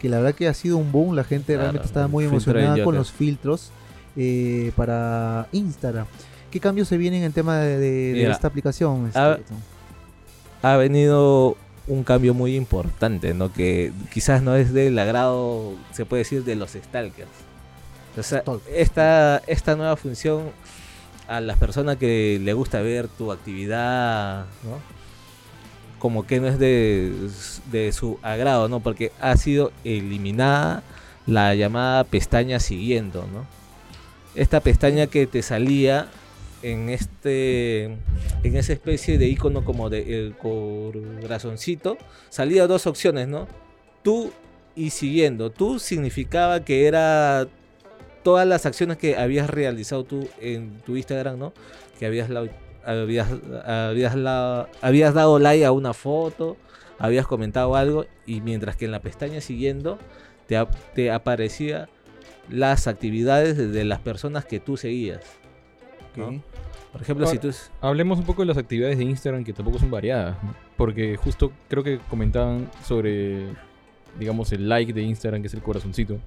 que 0.00 0.08
la 0.08 0.18
verdad 0.18 0.34
que 0.34 0.46
ha 0.46 0.54
sido 0.54 0.76
un 0.76 0.92
boom, 0.92 1.16
la 1.16 1.24
gente 1.24 1.56
realmente 1.56 1.86
estaba 1.86 2.06
muy 2.06 2.24
emocionada 2.24 2.82
con 2.84 2.94
los 2.94 3.10
filtros 3.10 3.70
eh, 4.16 4.70
para 4.76 5.48
Instagram. 5.52 6.06
¿Qué 6.52 6.60
cambios 6.60 6.86
se 6.86 6.96
vienen 6.98 7.20
en 7.20 7.26
el 7.26 7.32
tema 7.32 7.56
de, 7.58 7.78
de- 7.78 7.90
de 8.12 8.12
Mira, 8.12 8.32
esta 8.32 8.46
aplicación? 8.46 9.10
ah, 9.14 9.38
Tom? 9.48 9.56
Ha 10.62 10.76
venido 10.76 11.56
un 11.86 12.04
cambio 12.04 12.34
muy 12.34 12.56
importante, 12.56 13.34
¿no? 13.34 13.52
Que 13.52 13.92
quizás 14.12 14.42
no 14.42 14.56
es 14.56 14.72
del 14.72 14.98
agrado, 14.98 15.74
se 15.92 16.04
puede 16.04 16.22
decir, 16.22 16.44
de 16.44 16.56
los 16.56 16.72
stalkers. 16.72 17.30
O 18.16 18.22
sea, 18.22 18.42
esta, 18.74 19.42
esta 19.46 19.74
nueva 19.74 19.96
función 19.96 20.50
a 21.28 21.40
las 21.40 21.58
personas 21.58 21.96
que 21.96 22.38
le 22.42 22.52
gusta 22.52 22.80
ver 22.80 23.08
tu 23.08 23.32
actividad, 23.32 24.46
¿no? 24.64 24.80
Como 25.98 26.26
que 26.26 26.40
no 26.40 26.48
es 26.48 26.58
de, 26.58 27.12
de 27.70 27.92
su 27.92 28.18
agrado, 28.22 28.68
¿no? 28.68 28.80
Porque 28.80 29.12
ha 29.20 29.36
sido 29.36 29.72
eliminada 29.84 30.82
la 31.26 31.54
llamada 31.54 32.04
pestaña 32.04 32.60
siguiendo, 32.60 33.26
¿no? 33.32 33.46
Esta 34.34 34.60
pestaña 34.60 35.06
que 35.06 35.26
te 35.26 35.42
salía 35.42 36.08
en 36.62 36.88
este 36.88 37.84
en 37.84 38.56
esa 38.56 38.72
especie 38.72 39.18
de 39.18 39.26
icono 39.26 39.64
como 39.64 39.90
de 39.90 40.20
el 40.26 40.34
corazoncito 40.36 41.96
salía 42.28 42.66
dos 42.66 42.86
opciones 42.86 43.28
no 43.28 43.48
tú 44.02 44.32
y 44.74 44.90
siguiendo 44.90 45.50
tú 45.50 45.78
significaba 45.78 46.64
que 46.64 46.86
era 46.86 47.46
todas 48.22 48.46
las 48.46 48.64
acciones 48.66 48.96
que 48.96 49.16
habías 49.16 49.50
realizado 49.50 50.04
tú 50.04 50.28
en 50.40 50.78
tu 50.80 50.96
Instagram 50.96 51.38
no 51.38 51.52
que 51.98 52.06
habías 52.06 52.30
la- 52.30 52.48
habías 52.84 53.28
habías, 53.64 54.14
habías 54.80 55.14
dado 55.14 55.38
like 55.38 55.64
a 55.64 55.72
una 55.72 55.92
foto 55.92 56.56
habías 56.98 57.26
comentado 57.26 57.74
algo 57.74 58.06
y 58.26 58.40
mientras 58.40 58.76
que 58.76 58.84
en 58.84 58.92
la 58.92 59.00
pestaña 59.00 59.40
siguiendo 59.40 59.98
te, 60.46 60.56
te 60.94 61.10
aparecía 61.10 61.88
las 62.48 62.86
actividades 62.86 63.56
de, 63.56 63.84
las 63.84 64.00
personas 64.00 64.44
que 64.44 64.58
tú 64.60 64.76
seguías. 64.76 65.20
¿no? 66.16 66.42
Por 66.92 67.00
ejemplo, 67.02 67.26
si 67.26 67.38
tú... 67.38 67.50
Hablemos 67.80 68.18
un 68.18 68.24
poco 68.26 68.42
de 68.42 68.46
las 68.46 68.58
actividades 68.58 68.98
de 68.98 69.04
Instagram 69.04 69.44
que 69.44 69.52
tampoco 69.52 69.78
son 69.78 69.90
variadas, 69.90 70.36
¿no? 70.42 70.54
porque 70.76 71.16
justo 71.16 71.52
creo 71.68 71.82
que 71.82 71.98
comentaban 72.10 72.68
sobre, 72.84 73.46
digamos, 74.18 74.52
el 74.52 74.68
like 74.68 74.92
de 74.92 75.02
Instagram, 75.02 75.40
que 75.42 75.46
es 75.48 75.54
el 75.54 75.62
corazoncito, 75.62 76.18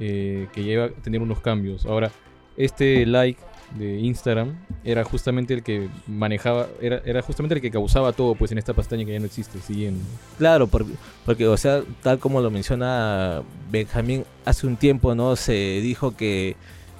eh, 0.00 0.46
que 0.52 0.62
lleva 0.64 0.86
a 0.86 0.88
tener 0.90 1.20
unos 1.20 1.40
cambios. 1.40 1.84
Ahora, 1.84 2.10
este 2.56 3.04
like 3.06 3.40
de 3.76 3.98
Instagram 3.98 4.54
era 4.84 5.02
justamente 5.04 5.52
el 5.54 5.62
que 5.62 5.88
manejaba, 6.06 6.68
era, 6.80 7.02
era 7.04 7.20
justamente 7.22 7.56
el 7.56 7.60
que 7.60 7.70
causaba 7.70 8.12
todo, 8.12 8.34
pues 8.34 8.52
en 8.52 8.58
esta 8.58 8.72
pestaña 8.72 9.04
que 9.04 9.12
ya 9.12 9.18
no 9.18 9.26
existe, 9.26 9.58
siguiendo. 9.60 10.00
Claro, 10.38 10.68
por- 10.68 10.86
porque, 11.26 11.46
o 11.48 11.56
sea, 11.56 11.82
tal 12.02 12.18
como 12.18 12.40
lo 12.40 12.50
menciona 12.50 13.42
Benjamín, 13.70 14.24
hace 14.44 14.66
un 14.66 14.76
tiempo, 14.76 15.14
¿no? 15.14 15.34
Se 15.36 15.52
dijo 15.82 16.16
que 16.16 16.56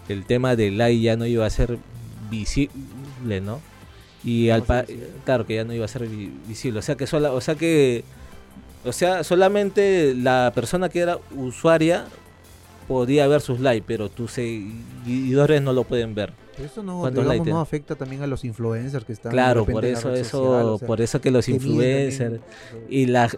el 0.08 0.24
tema 0.26 0.56
del 0.56 0.76
like 0.78 1.00
ya 1.00 1.16
no 1.16 1.26
iba 1.26 1.46
a 1.46 1.50
ser 1.50 1.78
visible, 2.38 3.40
¿no? 3.40 3.60
Y 4.24 4.50
al 4.50 4.62
pa- 4.62 4.84
claro 5.24 5.46
que 5.46 5.54
ya 5.56 5.64
no 5.64 5.72
iba 5.74 5.84
a 5.84 5.88
ser 5.88 6.06
vi- 6.08 6.32
visible, 6.46 6.78
o 6.78 6.82
sea 6.82 6.96
que 6.96 7.06
sola, 7.06 7.32
o 7.32 7.40
sea 7.40 7.54
que 7.54 8.04
o 8.86 8.92
sea, 8.92 9.24
solamente 9.24 10.14
la 10.14 10.52
persona 10.54 10.88
que 10.90 11.00
era 11.00 11.18
usuaria 11.34 12.04
podía 12.86 13.26
ver 13.26 13.40
sus 13.40 13.60
likes, 13.60 13.84
pero 13.86 14.10
tus 14.10 14.32
seguidores 14.32 15.62
no 15.62 15.72
lo 15.72 15.84
pueden 15.84 16.14
ver. 16.14 16.32
Pero 16.54 16.66
Eso 16.68 16.82
no, 16.82 17.00
¿Cuántos 17.00 17.24
digamos, 17.24 17.48
no 17.48 17.60
afecta 17.60 17.96
también 17.96 18.22
a 18.22 18.26
los 18.26 18.44
influencers 18.44 19.04
que 19.04 19.12
están 19.14 19.32
Claro, 19.32 19.64
por 19.64 19.84
eso 19.84 20.14
eso 20.14 20.24
social, 20.38 20.66
o 20.66 20.78
sea, 20.78 20.86
por 20.86 21.00
eso 21.00 21.20
que 21.20 21.30
los 21.30 21.48
influencers 21.48 22.40
y 22.88 23.06
la 23.06 23.30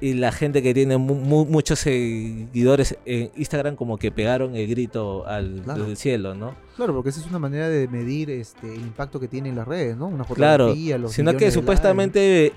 y 0.00 0.14
la 0.14 0.32
gente 0.32 0.62
que 0.62 0.74
tiene 0.74 0.96
mu- 0.98 1.14
mu- 1.14 1.46
muchos 1.46 1.78
seguidores 1.78 2.96
en 3.06 3.30
Instagram 3.36 3.76
como 3.76 3.96
que 3.96 4.10
pegaron 4.10 4.54
el 4.56 4.66
grito 4.66 5.26
al 5.26 5.62
Claro. 5.64 5.84
del 5.84 5.96
cielo, 5.96 6.34
¿no? 6.34 6.54
Claro, 6.76 6.92
porque 6.94 7.10
esa 7.10 7.20
es 7.20 7.26
una 7.26 7.38
manera 7.38 7.68
de 7.68 7.86
medir 7.88 8.28
este, 8.30 8.74
el 8.74 8.80
impacto 8.80 9.20
que 9.20 9.28
tiene 9.28 9.48
en 9.50 9.56
las 9.56 9.66
redes, 9.68 9.96
¿no? 9.96 10.08
Una 10.08 10.24
Claro, 10.24 10.64
fotografía, 10.66 10.98
los 10.98 11.12
sino 11.12 11.36
que 11.36 11.50
supuestamente 11.50 12.52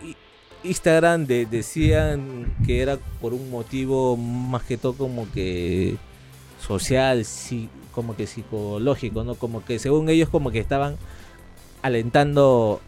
Instagram 0.63 1.27
de- 1.27 1.45
decían 1.45 2.55
que 2.65 2.81
era 2.81 2.97
por 3.21 3.33
un 3.33 3.49
motivo 3.51 4.17
más 4.17 4.63
que 4.63 4.75
todo 4.77 4.93
como 4.93 5.31
que 5.31 5.95
social, 6.59 7.23
sí, 7.23 7.69
como 7.93 8.15
que 8.15 8.25
psicológico, 8.27 9.23
¿no? 9.23 9.35
Como 9.35 9.63
que 9.63 9.77
según 9.79 10.09
ellos 10.09 10.29
como 10.29 10.49
que 10.51 10.59
estaban 10.59 10.95
alentando 11.83 12.81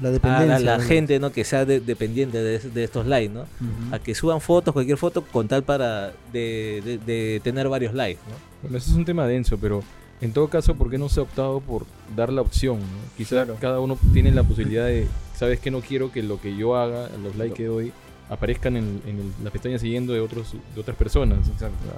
la 0.00 0.08
a 0.08 0.12
dependencia. 0.12 0.58
la, 0.58 0.58
la 0.58 0.78
¿no? 0.78 0.84
gente, 0.84 1.18
¿no? 1.18 1.32
Que 1.32 1.44
sea 1.44 1.64
de- 1.64 1.80
dependiente 1.80 2.38
de, 2.38 2.58
de 2.58 2.84
estos 2.84 3.06
likes, 3.06 3.32
¿no? 3.34 3.44
A 3.92 3.98
que 3.98 4.14
suban 4.14 4.40
fotos, 4.40 4.72
cualquier 4.72 4.96
foto, 4.98 5.22
con 5.22 5.48
tal 5.48 5.62
para 5.62 6.12
de, 6.32 6.82
de- 6.84 6.98
de 6.98 7.40
tener 7.42 7.68
varios 7.68 7.94
likes, 7.94 8.20
¿no? 8.28 8.34
Bueno, 8.62 8.78
ese 8.78 8.90
es 8.90 8.96
un 8.96 9.04
tema 9.04 9.26
denso, 9.26 9.58
pero 9.58 9.82
en 10.20 10.32
todo 10.32 10.48
caso, 10.48 10.74
¿por 10.74 10.90
qué 10.90 10.98
no 10.98 11.08
se 11.08 11.20
ha 11.20 11.22
optado 11.22 11.60
por 11.60 11.86
dar 12.14 12.30
la 12.32 12.42
opción? 12.42 12.78
¿no? 12.78 12.86
Quizá 13.16 13.44
Claro. 13.44 13.56
cada 13.60 13.80
uno 13.80 13.98
tiene 14.12 14.30
la 14.32 14.42
posibilidad 14.42 14.86
de, 14.86 15.06
¿sabes 15.36 15.60
que 15.60 15.70
No 15.70 15.80
quiero 15.80 16.12
que 16.12 16.22
lo 16.22 16.40
que 16.40 16.54
yo 16.56 16.76
haga, 16.76 17.08
los 17.22 17.36
likes 17.36 17.54
que 17.56 17.64
doy, 17.66 17.92
aparezcan 18.30 18.76
en, 18.76 19.02
en 19.06 19.18
el- 19.18 19.32
la 19.44 19.50
pestaña 19.50 19.78
siguiendo 19.78 20.12
de, 20.12 20.20
otros, 20.20 20.52
de 20.74 20.80
otras 20.80 20.96
personas. 20.96 21.40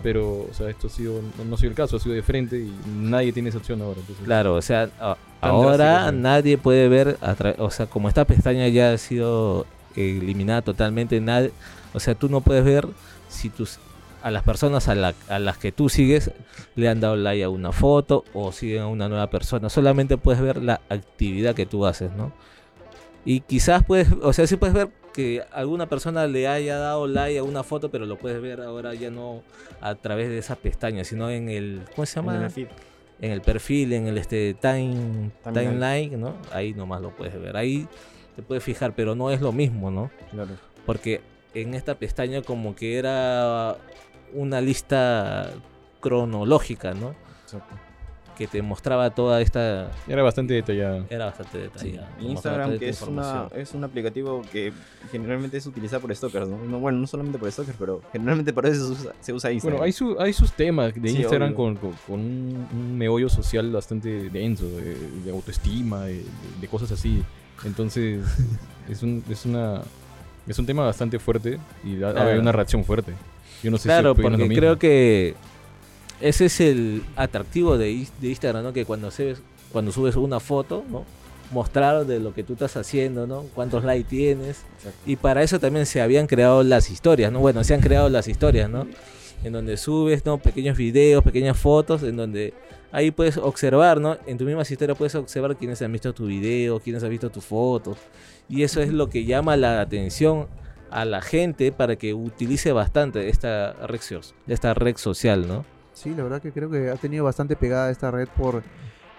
Pero, 0.02 0.46
o 0.50 0.54
sea, 0.54 0.68
esto 0.70 0.86
ha 0.86 0.90
sido, 0.90 1.20
no, 1.38 1.44
no 1.44 1.54
ha 1.54 1.58
sido 1.58 1.70
el 1.70 1.76
caso, 1.76 1.96
ha 1.96 2.00
sido 2.00 2.14
de 2.14 2.22
frente 2.22 2.58
y 2.58 2.72
nadie 2.86 3.32
tiene 3.32 3.50
esa 3.50 3.58
opción 3.58 3.80
ahora. 3.82 4.00
entonces- 4.00 4.24
Claro, 4.24 4.54
o 4.54 4.62
sea, 4.62 4.88
a- 4.98 5.16
ahora 5.42 6.10
nadie 6.12 6.56
puede 6.58 6.88
ver, 6.88 7.18
a 7.20 7.36
tra- 7.36 7.54
o 7.58 7.70
sea, 7.70 7.86
como 7.86 8.08
esta 8.08 8.24
pestaña 8.24 8.66
ya 8.68 8.92
ha 8.92 8.98
sido 8.98 9.66
eliminada 9.94 10.62
totalmente, 10.62 11.20
nadie, 11.20 11.52
o 11.92 12.00
sea, 12.00 12.14
tú 12.14 12.28
no 12.30 12.40
puedes 12.40 12.64
ver 12.64 12.88
si 13.28 13.50
tus 13.50 13.78
a 14.22 14.30
las 14.30 14.44
personas 14.44 14.86
a, 14.88 14.94
la- 14.94 15.14
a 15.28 15.38
las 15.40 15.58
que 15.58 15.72
tú 15.72 15.88
sigues 15.88 16.30
le 16.76 16.88
han 16.88 17.00
dado 17.00 17.16
like 17.16 17.42
a 17.42 17.48
una 17.48 17.72
foto 17.72 18.24
o 18.32 18.52
siguen 18.52 18.82
a 18.82 18.86
una 18.86 19.08
nueva 19.08 19.28
persona, 19.28 19.68
solamente 19.68 20.16
puedes 20.16 20.40
ver 20.40 20.62
la 20.62 20.80
actividad 20.88 21.54
que 21.56 21.66
tú 21.66 21.84
haces, 21.86 22.12
¿no? 22.12 22.32
Y 23.24 23.40
quizás 23.40 23.84
puedes, 23.84 24.08
o 24.22 24.32
sea, 24.32 24.46
sí 24.46 24.56
puedes 24.56 24.74
ver 24.74 24.90
que 25.12 25.44
alguna 25.52 25.88
persona 25.88 26.26
le 26.26 26.48
haya 26.48 26.76
dado 26.78 27.06
like 27.06 27.38
a 27.38 27.42
una 27.42 27.62
foto, 27.62 27.90
pero 27.90 28.06
lo 28.06 28.16
puedes 28.18 28.40
ver 28.40 28.60
ahora 28.60 28.94
ya 28.94 29.10
no 29.10 29.42
a 29.80 29.94
través 29.94 30.28
de 30.28 30.38
esa 30.38 30.56
pestaña, 30.56 31.04
sino 31.04 31.30
en 31.30 31.48
el, 31.48 31.82
¿cómo 31.94 32.06
se 32.06 32.16
llama? 32.16 32.36
En 32.36 32.42
el 32.42 32.50
feed. 32.50 32.68
en 33.20 33.30
el 33.30 33.40
perfil, 33.42 33.92
en 33.92 34.06
el 34.08 34.18
este 34.18 34.54
time, 34.54 35.30
Timeline. 35.44 35.70
timeline, 35.70 36.20
¿no? 36.20 36.36
Ahí 36.52 36.72
nomás 36.74 37.00
lo 37.02 37.10
puedes 37.14 37.40
ver. 37.40 37.56
Ahí 37.56 37.86
te 38.36 38.42
puedes 38.42 38.64
fijar, 38.64 38.94
pero 38.94 39.14
no 39.14 39.30
es 39.30 39.40
lo 39.40 39.52
mismo, 39.52 39.90
¿no? 39.90 40.10
Claro. 40.30 40.50
Porque 40.86 41.20
en 41.54 41.74
esta 41.74 41.94
pestaña 41.96 42.42
como 42.42 42.74
que 42.74 42.98
era 42.98 43.76
una 44.32 44.60
lista 44.60 45.50
cronológica, 46.00 46.94
¿no? 46.94 47.14
Exacto. 47.44 47.74
Que 48.42 48.48
te 48.48 48.60
mostraba 48.60 49.10
toda 49.10 49.40
esta... 49.40 49.92
Era 50.08 50.24
bastante 50.24 50.52
detallada. 50.54 51.04
Era 51.08 51.26
bastante 51.26 51.58
detallada. 51.58 52.10
Instagram, 52.20 52.76
que 52.76 52.88
es, 52.88 53.00
una, 53.02 53.46
es 53.54 53.72
un 53.72 53.84
aplicativo 53.84 54.42
que 54.50 54.72
generalmente 55.12 55.58
es 55.58 55.66
utilizado 55.66 56.02
por 56.02 56.12
stalkers, 56.16 56.48
¿no? 56.48 56.58
No, 56.58 56.80
Bueno, 56.80 56.98
no 56.98 57.06
solamente 57.06 57.38
por 57.38 57.52
stalkers, 57.52 57.76
pero 57.78 58.02
generalmente 58.10 58.52
por 58.52 58.66
eso 58.66 58.86
se 58.86 58.92
usa, 59.00 59.12
se 59.20 59.32
usa 59.32 59.52
Instagram. 59.52 59.78
Bueno, 59.78 59.84
hay, 59.84 59.92
su, 59.92 60.16
hay 60.18 60.32
sus 60.32 60.50
temas 60.52 60.92
de 60.92 61.08
Sí, 61.08 61.18
Instagram 61.18 61.54
con, 61.54 61.76
con- 61.76 61.92
con 62.06 62.18
un, 62.18 62.66
un 62.72 62.98
meollo 62.98 63.28
social 63.28 63.70
bastante 63.70 64.28
denso, 64.30 64.66
de, 64.68 64.96
de 65.24 65.30
autoestima, 65.30 66.06
de, 66.06 66.14
de- 66.14 66.24
de 66.60 66.66
cosas 66.68 66.90
así. 66.90 67.22
Entonces, 67.64 68.24
es 68.90 69.04
un, 69.04 69.22
es 69.30 69.46
una 69.46 69.82
es 70.48 70.58
un 70.58 70.66
tema 70.66 70.84
bastante 70.84 71.20
fuerte 71.20 71.60
y 71.84 71.96
da, 71.96 72.12
Claro. 72.12 72.30
hay 72.30 72.38
una 72.38 72.50
reacción 72.50 72.84
fuerte. 72.84 73.12
Yo 73.62 73.70
no 73.70 73.78
sé 73.78 73.84
Claro, 73.84 74.16
si 74.16 74.22
porque 74.22 74.48
creo 74.48 74.76
que 74.80 75.36
ese 76.22 76.46
es 76.46 76.60
el 76.60 77.02
atractivo 77.16 77.76
de, 77.76 78.06
de 78.20 78.28
Instagram, 78.28 78.62
¿no? 78.62 78.72
Que 78.72 78.84
cuando 78.84 79.10
subes, 79.10 79.42
cuando 79.72 79.92
subes 79.92 80.16
una 80.16 80.40
foto, 80.40 80.84
¿no? 80.88 81.04
Mostrar 81.50 82.06
de 82.06 82.18
lo 82.20 82.32
que 82.32 82.44
tú 82.44 82.54
estás 82.54 82.76
haciendo, 82.76 83.26
¿no? 83.26 83.42
Cuántos 83.54 83.84
likes 83.84 84.08
tienes. 84.08 84.64
Exacto. 84.76 84.98
Y 85.04 85.16
para 85.16 85.42
eso 85.42 85.58
también 85.58 85.84
se 85.84 86.00
habían 86.00 86.26
creado 86.26 86.62
las 86.62 86.90
historias, 86.90 87.32
¿no? 87.32 87.40
Bueno, 87.40 87.64
se 87.64 87.74
han 87.74 87.80
creado 87.80 88.08
las 88.08 88.28
historias, 88.28 88.70
¿no? 88.70 88.86
En 89.42 89.52
donde 89.52 89.76
subes, 89.76 90.24
¿no? 90.24 90.38
Pequeños 90.38 90.78
videos, 90.78 91.24
pequeñas 91.24 91.58
fotos, 91.58 92.04
en 92.04 92.16
donde 92.16 92.54
ahí 92.92 93.10
puedes 93.10 93.36
observar, 93.36 94.00
¿no? 94.00 94.16
En 94.26 94.38
tu 94.38 94.44
misma 94.44 94.62
historia 94.62 94.94
puedes 94.94 95.14
observar 95.16 95.56
quiénes 95.56 95.82
han 95.82 95.90
visto 95.90 96.12
tu 96.12 96.26
video, 96.26 96.78
quiénes 96.78 97.02
han 97.02 97.10
visto 97.10 97.30
tus 97.30 97.44
fotos. 97.44 97.98
Y 98.48 98.62
eso 98.62 98.80
es 98.80 98.92
lo 98.92 99.10
que 99.10 99.24
llama 99.24 99.56
la 99.56 99.80
atención 99.80 100.46
a 100.90 101.04
la 101.04 101.20
gente 101.20 101.72
para 101.72 101.96
que 101.96 102.14
utilice 102.14 102.70
bastante 102.70 103.28
esta 103.28 103.72
red, 103.86 104.00
esta 104.46 104.74
red 104.74 104.96
social, 104.96 105.48
¿no? 105.48 105.64
Sí, 105.94 106.10
la 106.14 106.22
verdad 106.22 106.40
que 106.42 106.52
creo 106.52 106.70
que 106.70 106.90
ha 106.90 106.96
tenido 106.96 107.24
bastante 107.24 107.56
pegada 107.56 107.90
esta 107.90 108.10
red 108.10 108.28
por, 108.36 108.62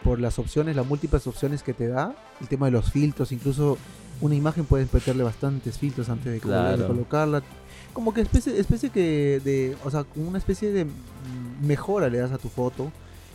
por 0.04 0.20
las 0.20 0.40
opciones, 0.40 0.76
las 0.76 0.86
múltiples 0.86 1.26
opciones 1.28 1.64
que 1.64 1.74
te 1.74 1.88
da. 1.88 2.16
El 2.42 2.48
tema 2.48 2.66
de 2.68 2.72
los 2.72 2.92
filtros, 2.92 3.32
incluso 3.32 3.78
una 4.22 4.36
imagen 4.36 4.66
puedes 4.66 4.92
meterle 4.94 5.24
bastantes 5.24 5.78
filtros 5.78 6.10
antes 6.10 6.32
de, 6.34 6.40
colo- 6.42 6.70
de 6.70 6.76
Claro. 6.76 6.88
colocarla. 6.88 7.44
Como 7.94 8.14
que 8.14 8.22
especie, 8.22 8.60
especie 8.60 8.90
que 8.90 9.40
de, 9.44 9.78
o 9.84 9.92
sea, 9.92 10.04
como 10.04 10.28
una 10.30 10.38
especie 10.40 10.72
de 10.72 10.88
mejora 11.62 12.10
le 12.10 12.18
das 12.18 12.32
a 12.32 12.38
tu 12.38 12.50
foto. 12.50 12.92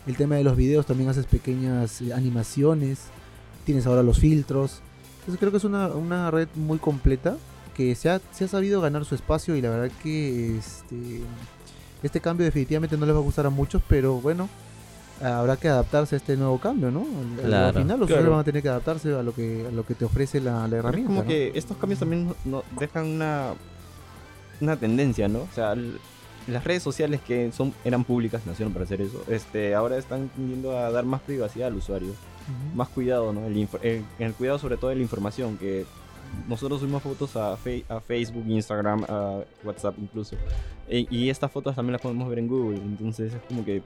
El 0.06 0.16
tema 0.16 0.36
de 0.36 0.42
los 0.44 0.56
videos 0.56 0.86
también 0.86 1.08
haces 1.10 1.26
pequeñas 1.26 2.00
eh, 2.00 2.12
animaciones. 2.12 2.98
Tienes 3.64 3.86
ahora 3.86 4.02
los 4.02 4.18
filtros. 4.18 4.80
Entonces 5.20 5.38
creo 5.38 5.50
que 5.52 5.58
es 5.58 5.64
una, 5.64 5.88
una 5.88 6.30
red 6.30 6.48
muy 6.54 6.78
completa 6.78 7.36
que 7.74 7.94
se 7.94 8.10
ha, 8.10 8.20
se 8.32 8.44
ha 8.44 8.48
sabido 8.48 8.80
ganar 8.80 9.04
su 9.04 9.14
espacio 9.14 9.54
y 9.54 9.60
la 9.60 9.70
verdad 9.70 9.90
que 10.02 10.56
este, 10.56 11.20
este 12.02 12.20
cambio 12.20 12.44
definitivamente 12.44 12.96
no 12.96 13.06
les 13.06 13.14
va 13.14 13.18
a 13.18 13.22
gustar 13.22 13.46
a 13.46 13.50
muchos, 13.50 13.82
pero 13.88 14.20
bueno, 14.20 14.48
habrá 15.22 15.56
que 15.56 15.68
adaptarse 15.68 16.14
a 16.14 16.18
este 16.18 16.36
nuevo 16.36 16.58
cambio, 16.58 16.90
¿no? 16.90 17.00
Al- 17.00 17.40
al- 17.44 17.46
Claro. 17.48 17.66
Al 17.66 17.82
final 17.82 17.98
los 18.00 18.06
Claro. 18.06 18.20
usuarios 18.22 18.30
van 18.30 18.40
a 18.40 18.44
tener 18.44 18.62
que 18.62 18.68
adaptarse 18.68 19.14
a 19.14 19.22
lo 19.22 19.34
que, 19.34 19.66
a 19.68 19.72
lo 19.72 19.84
que 19.84 19.94
te 19.94 20.04
ofrece 20.04 20.40
la, 20.40 20.52
la 20.52 20.64
Pero 20.68 20.76
es 20.76 20.84
herramienta. 20.84 21.08
como 21.08 21.22
¿no? 21.22 21.28
que 21.28 21.52
estos 21.54 21.76
cambios 21.76 21.98
también 22.00 22.34
no, 22.44 22.62
dejan 22.78 23.06
una, 23.06 23.54
una 24.60 24.76
tendencia, 24.76 25.28
¿no? 25.28 25.40
O 25.40 25.48
sea, 25.54 25.74
las 26.46 26.64
redes 26.64 26.82
sociales 26.82 27.20
que 27.26 27.50
son 27.52 27.74
eran 27.84 28.04
públicas, 28.04 28.42
nacieron 28.46 28.72
para 28.72 28.84
hacer 28.84 29.00
eso, 29.02 29.22
este, 29.28 29.74
ahora 29.74 29.98
están 29.98 30.28
tendiendo 30.30 30.78
a 30.78 30.90
dar 30.90 31.04
más 31.04 31.20
privacidad 31.20 31.68
al 31.68 31.74
usuario, 31.74 32.12
más 32.74 32.88
cuidado, 32.88 33.32
¿no? 33.32 33.44
El, 33.44 33.68
el- 33.82 34.04
el 34.18 34.32
cuidado 34.34 34.58
sobre 34.58 34.76
todo 34.78 34.88
de 34.90 34.96
la 34.96 35.02
información, 35.02 35.58
que 35.58 35.84
nosotros 36.48 36.80
subimos 36.80 37.02
fotos 37.02 37.36
a, 37.36 37.52
a 37.54 38.00
Facebook, 38.00 38.44
Instagram, 38.48 39.04
a 39.08 39.40
WhatsApp 39.64 39.94
incluso, 39.98 40.36
e- 40.88 41.06
y 41.10 41.28
estas 41.30 41.50
fotos 41.52 41.74
también 41.76 41.92
las 41.92 42.00
podemos 42.02 42.28
ver 42.28 42.38
en 42.38 42.48
Google, 42.48 42.76
entonces 42.78 43.34
es 43.34 43.40
como 43.48 43.64
que 43.64 43.82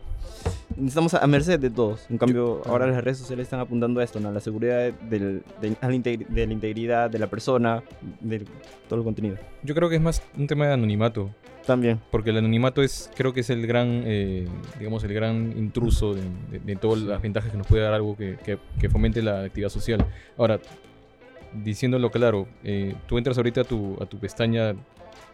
estamos 0.87 1.14
a, 1.14 1.26
merced 1.26 1.59
de 1.59 1.70
todos. 1.70 2.07
En 2.11 2.18
cambio, 2.18 2.62
ahora 2.66 2.87
las 2.87 3.02
redes 3.02 3.18
sociales 3.18 3.44
están 3.46 3.61
apuntando 3.61 4.00
a 4.00 4.05
esto, 4.05 4.20
¿no? 4.20 4.28
A 4.28 4.33
la 4.33 4.40
seguridad 4.40 4.92
del- 4.92 5.42
del- 5.61 5.76
a 5.81 5.88
la 5.88 5.98
de 5.98 6.46
la 6.46 6.52
integridad 6.52 7.11
de 7.11 7.18
la 7.18 7.26
persona, 7.28 7.83
de 8.20 8.44
todo 8.88 8.98
el 9.00 9.05
contenido. 9.05 9.37
Yo 9.62 9.74
creo 9.74 9.88
que 9.88 9.96
es 9.96 10.02
más 10.02 10.22
un 10.37 10.46
tema 10.46 10.66
de 10.66 10.74
anonimato. 10.74 11.31
También. 11.66 12.00
Porque 12.11 12.31
el 12.31 12.38
anonimato 12.38 12.83
es, 12.83 13.09
creo 13.14 13.33
que 13.33 13.38
es 13.40 13.50
el 13.50 13.64
gran, 13.68 14.02
eh, 14.05 14.48
digamos, 14.81 15.05
el 15.05 15.14
gran 15.14 15.55
intruso 15.57 16.12
de, 16.12 16.22
de- 16.50 16.59
de 16.59 16.74
todas 16.76 17.00
las 17.02 17.22
ventajas 17.22 17.52
que 17.52 17.57
nos 17.59 17.68
puede 17.68 17.83
dar 17.85 17.94
algo 17.94 18.16
que, 18.16 18.37
que- 18.44 18.59
que 18.81 18.88
fomente 18.90 19.22
la 19.22 19.44
actividad 19.44 19.68
social. 19.68 20.05
Ahora, 20.37 20.59
diciéndolo 21.54 22.10
claro, 22.10 22.46
eh, 22.64 22.94
tú 23.06 23.18
entras 23.18 23.36
ahorita 23.36 23.62
a 23.62 23.64
tu, 23.64 23.96
a 24.00 24.06
tu 24.06 24.18
pestaña 24.18 24.74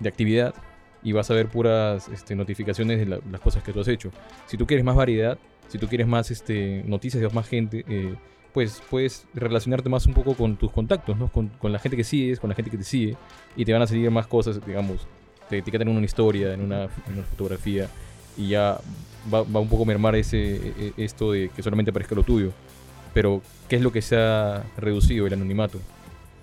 de 0.00 0.08
actividad 0.08 0.54
y 1.02 1.12
vas 1.12 1.30
a 1.30 1.34
ver 1.34 1.48
puras 1.48 2.08
este, 2.08 2.34
notificaciones 2.34 2.98
de 2.98 3.06
la- 3.06 3.20
las 3.30 3.40
cosas 3.40 3.62
que 3.62 3.72
tú 3.72 3.80
has 3.80 3.88
hecho. 3.88 4.10
Si 4.46 4.56
tú 4.56 4.66
quieres 4.66 4.84
más 4.84 4.96
variedad, 4.96 5.38
si 5.68 5.78
tú 5.78 5.86
quieres 5.88 6.06
más 6.06 6.30
este, 6.30 6.82
noticias 6.86 7.20
de 7.22 7.28
más 7.30 7.46
gente, 7.48 7.84
eh, 7.88 8.14
pues 8.52 8.82
puedes 8.90 9.26
relacionarte 9.34 9.88
más 9.88 10.06
un 10.06 10.14
poco 10.14 10.34
con 10.34 10.56
tus 10.56 10.72
contactos, 10.72 11.16
¿no? 11.16 11.28
Con, 11.28 11.48
con 11.58 11.70
la 11.72 11.78
gente 11.78 11.96
que 11.96 12.04
sigues, 12.04 12.40
con 12.40 12.48
la 12.48 12.56
gente 12.56 12.70
que 12.70 12.78
te 12.78 12.84
sigue, 12.84 13.16
y 13.56 13.64
te 13.64 13.72
van 13.72 13.82
a 13.82 13.86
salir 13.86 14.10
más 14.10 14.26
cosas, 14.26 14.64
digamos, 14.66 15.06
te 15.48 15.58
etiquetan 15.58 15.88
en 15.88 15.96
una 15.96 16.06
historia, 16.06 16.52
en 16.54 16.62
una, 16.62 16.84
en 16.84 17.12
una 17.14 17.22
fotografía, 17.24 17.88
y 18.36 18.48
ya 18.48 18.80
va, 19.32 19.42
va 19.42 19.60
un 19.60 19.68
poco 19.68 19.82
a 19.84 19.86
mermar 19.86 20.16
ese, 20.16 20.56
e- 20.56 20.92
e- 20.96 21.04
esto 21.04 21.32
de 21.32 21.50
que 21.54 21.62
solamente 21.62 21.90
aparezca 21.90 22.14
lo 22.14 22.22
tuyo. 22.22 22.50
Pero, 23.14 23.42
¿qué 23.68 23.76
es 23.76 23.82
lo 23.82 23.92
que 23.92 24.02
se 24.02 24.16
ha 24.16 24.64
reducido? 24.78 25.26
El 25.26 25.32
anonimato. 25.34 25.78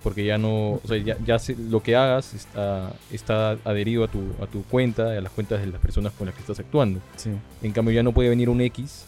Porque 0.05 0.23
ya 0.23 0.37
no, 0.37 0.73
o 0.73 0.81
sea, 0.87 0.97
ya, 0.97 1.17
ya 1.25 1.37
se- 1.39 1.55
lo 1.57 1.81
que 1.81 1.95
hagas 1.95 2.33
está, 2.35 2.93
está 3.11 3.57
adherido 3.65 4.03
a 4.03 4.07
tu, 4.07 4.19
a 4.41 4.45
tu 4.45 4.63
cuenta, 4.63 5.17
a 5.17 5.19
las 5.19 5.31
cuentas 5.31 5.59
de 5.59 5.67
las 5.67 5.81
personas 5.81 6.13
con 6.13 6.27
las 6.27 6.35
que 6.35 6.41
estás 6.41 6.59
actuando. 6.59 6.99
Sí. 7.17 7.31
En 7.63 7.71
cambio 7.73 7.91
ya 7.93 8.03
no 8.03 8.11
puede 8.13 8.29
venir 8.29 8.47
un 8.49 8.61
X 8.61 9.05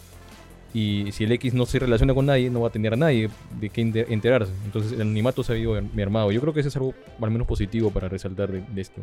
y 0.74 1.10
si 1.12 1.22
el 1.24 1.32
X 1.32 1.54
no 1.54 1.64
se 1.66 1.78
relaciona 1.78 2.12
con 2.14 2.26
nadie, 2.26 2.50
no 2.50 2.60
va 2.62 2.68
a 2.68 2.72
tener 2.72 2.92
a 2.92 2.96
nadie 2.96 3.30
de 3.60 3.70
qué 3.70 3.80
enter- 3.80 4.06
enterarse. 4.10 4.52
Entonces 4.64 4.90
el 4.92 5.00
anonimato 5.02 5.42
se 5.44 5.52
ha 5.52 5.56
ido 5.56 5.80
mermado. 5.94 6.32
Yo 6.32 6.40
creo 6.40 6.52
que 6.52 6.60
eso 6.60 6.68
es 6.68 6.76
algo 6.76 6.92
al 7.22 7.30
menos 7.30 7.46
positivo 7.46 7.90
para 7.92 8.08
resaltar 8.08 8.50
de, 8.50 8.60
de 8.60 8.80
esto. 8.80 9.00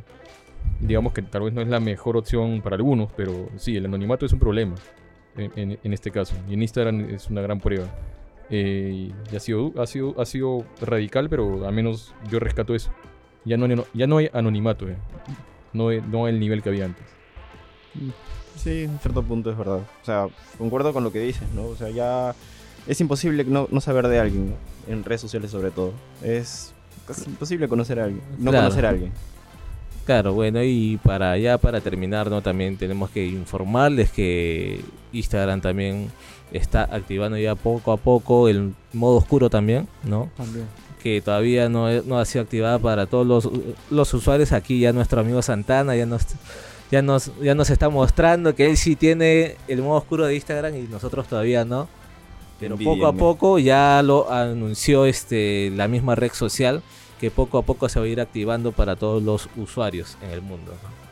Digamos 0.81 1.13
que 1.13 1.21
tal 1.21 1.43
vez 1.43 1.53
no 1.53 1.61
es 1.61 1.67
la 1.69 1.79
mejor 1.79 2.17
opción 2.17 2.61
para 2.61 2.75
algunos, 2.75 3.09
pero 3.15 3.49
sí, 3.57 3.77
el 3.77 3.85
anonimato 3.85 4.25
es 4.25 4.33
un 4.33 4.39
problema 4.39 4.75
en, 5.37 5.51
en- 5.55 5.79
en 5.83 5.93
este 5.93 6.11
caso. 6.11 6.35
Y 6.49 6.53
en 6.55 6.61
Instagram 6.61 7.09
es 7.09 7.29
una 7.29 7.41
gran 7.41 7.59
prueba. 7.59 7.87
Eh, 8.49 9.11
y 9.31 9.35
ha 9.35 9.39
sido, 9.39 9.73
ha, 9.81 9.87
sido, 9.87 10.19
ha 10.21 10.25
sido 10.25 10.65
radical, 10.81 11.29
pero 11.29 11.67
al 11.67 11.73
menos 11.73 12.13
yo 12.29 12.39
rescato 12.39 12.75
eso. 12.75 12.91
Ya 13.43 13.57
no, 13.57 13.67
ya 13.93 14.07
no 14.07 14.17
hay 14.17 14.29
anonimato, 14.33 14.87
eh. 14.89 14.95
no, 15.73 15.89
hay- 15.89 16.01
no 16.01 16.27
el 16.27 16.39
nivel 16.39 16.61
que 16.63 16.69
había 16.69 16.85
antes. 16.85 17.05
Sí, 18.55 18.83
en 18.83 18.99
cierto 18.99 19.21
punto 19.23 19.51
es 19.51 19.57
verdad. 19.57 19.79
O 20.01 20.05
sea, 20.05 20.27
concuerdo 20.57 20.93
con 20.93 21.03
lo 21.03 21.11
que 21.11 21.19
dices, 21.19 21.47
¿no? 21.53 21.63
O 21.65 21.75
sea, 21.75 21.89
ya 21.89 22.33
es 22.87 22.99
imposible 23.01 23.43
no, 23.43 23.67
no 23.71 23.81
saber 23.81 24.07
de 24.07 24.19
alguien, 24.19 24.49
¿no? 24.51 24.55
en 24.87 25.03
redes 25.03 25.21
sociales 25.21 25.49
sobre 25.51 25.71
todo. 25.71 25.93
Es 26.23 26.73
casi 27.07 27.25
imposible 27.29 27.67
conocer 27.67 27.99
a 27.99 28.05
alguien, 28.05 28.21
no 28.37 28.51
Claro. 28.51 28.65
conocer 28.67 28.85
a 28.85 28.89
alguien. 28.89 29.11
Claro, 30.05 30.33
bueno, 30.33 30.61
y 30.63 30.97
para 31.03 31.35
ya 31.37 31.57
para 31.57 31.81
terminar, 31.81 32.29
¿no? 32.29 32.41
También 32.43 32.77
tenemos 32.77 33.09
que 33.09 33.25
informarles 33.25 34.11
que 34.11 34.81
Instagram 35.11 35.61
también 35.61 36.09
está 36.51 36.83
activando 36.83 37.37
ya 37.37 37.55
poco 37.55 37.91
a 37.91 37.97
poco 37.97 38.47
el 38.47 38.73
modo 38.93 39.17
oscuro 39.17 39.49
también, 39.49 39.87
¿no? 40.03 40.29
También. 40.37 40.67
Que 41.01 41.21
todavía 41.21 41.69
no, 41.69 41.89
no 42.03 42.17
ha 42.17 42.25
sido 42.25 42.43
activada 42.43 42.79
para 42.79 43.05
todos 43.05 43.27
los, 43.27 43.49
los 43.91 44.13
usuarios. 44.13 44.51
Aquí 44.51 44.79
ya 44.79 44.93
nuestro 44.93 45.21
amigo 45.21 45.41
Santana 45.41 45.95
ya 45.95 46.05
nos, 46.05 46.25
ya, 46.91 47.01
nos, 47.01 47.31
ya 47.41 47.53
nos 47.53 47.69
está 47.69 47.89
mostrando 47.89 48.55
que 48.55 48.69
él 48.69 48.77
sí 48.77 48.95
tiene 48.95 49.57
el 49.67 49.81
modo 49.81 49.97
oscuro 49.97 50.25
de 50.25 50.35
Instagram 50.35 50.75
y 50.75 50.81
nosotros 50.83 51.27
todavía 51.27 51.65
no. 51.65 51.87
Pero 52.59 52.77
poco 52.77 53.05
a 53.05 53.13
poco 53.13 53.59
ya 53.59 54.01
lo 54.01 54.31
anunció 54.31 55.05
este 55.05 55.71
la 55.75 55.89
misma 55.89 56.15
red 56.15 56.31
social 56.31 56.81
que 57.19 57.29
poco 57.29 57.57
a 57.57 57.63
poco 57.63 57.89
se 57.89 57.99
va 57.99 58.05
a 58.05 58.09
ir 58.09 58.21
activando 58.21 58.71
para 58.71 58.95
todos 58.95 59.21
los 59.21 59.49
usuarios 59.57 60.17
en 60.21 60.31
el 60.31 60.41
mundo. 60.41 60.71
¿no? 60.71 61.04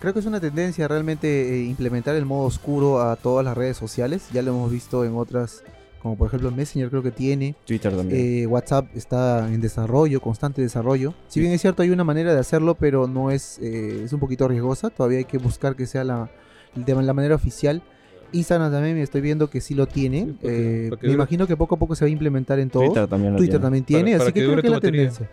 Creo 0.00 0.12
que 0.12 0.20
es 0.20 0.26
una 0.26 0.38
tendencia 0.38 0.86
realmente 0.86 1.56
eh, 1.56 1.64
implementar 1.64 2.14
el 2.14 2.24
modo 2.24 2.46
oscuro 2.46 3.02
a 3.02 3.16
todas 3.16 3.44
las 3.44 3.56
redes 3.56 3.76
sociales. 3.76 4.28
Ya 4.32 4.42
lo 4.42 4.52
hemos 4.52 4.70
visto 4.70 5.04
en 5.04 5.16
otras, 5.16 5.64
como 6.00 6.16
por 6.16 6.28
ejemplo 6.28 6.52
Messenger 6.52 6.88
creo 6.88 7.02
que 7.02 7.10
tiene. 7.10 7.56
Twitter 7.66 7.96
también. 7.96 8.42
Eh, 8.42 8.46
WhatsApp 8.46 8.86
está 8.94 9.52
en 9.52 9.60
desarrollo, 9.60 10.20
constante 10.20 10.62
desarrollo. 10.62 11.14
Si 11.26 11.40
bien 11.40 11.52
es 11.52 11.60
cierto, 11.60 11.82
hay 11.82 11.90
una 11.90 12.04
manera 12.04 12.32
de 12.32 12.38
hacerlo, 12.38 12.76
pero 12.76 13.08
no 13.08 13.32
es, 13.32 13.58
eh, 13.58 14.02
es 14.04 14.12
un 14.12 14.20
poquito 14.20 14.46
riesgosa. 14.46 14.90
Todavía 14.90 15.18
hay 15.18 15.24
que 15.24 15.38
buscar 15.38 15.74
que 15.74 15.86
sea 15.86 16.04
la, 16.04 16.30
de 16.76 16.94
la 16.94 17.12
manera 17.12 17.34
oficial. 17.34 17.82
Instagram 18.32 18.70
también 18.72 18.94
me 18.96 19.02
estoy 19.02 19.20
viendo 19.20 19.48
que 19.50 19.60
sí 19.60 19.74
lo 19.74 19.86
tiene. 19.86 20.20
Sí, 20.26 20.32
para 20.40 20.52
que- 20.54 20.86
Eh, 20.86 20.88
para 20.90 21.00
que 21.00 21.06
me 21.06 21.12
dure- 21.12 21.14
imagino 21.16 21.46
que 21.46 21.56
poco 21.56 21.74
a 21.74 21.78
poco 21.78 21.94
se 21.94 22.04
va 22.04 22.08
a 22.08 22.10
implementar 22.10 22.58
en 22.58 22.70
todo. 22.70 22.84
Twitter 22.84 23.06
también 23.08 23.32
lo 23.32 23.38
Twitter 23.38 23.52
tiene. 23.54 23.62
también 23.62 23.84
tiene, 23.84 24.02
Para- 24.12 24.18
para 24.18 24.24
así 24.24 24.32
que, 24.34 24.40
que 24.40 24.46
creo 24.46 24.60
que 24.60 24.66
es 24.66 24.70
la 24.70 24.76
batería. 24.76 25.00
tendencia. 25.10 25.30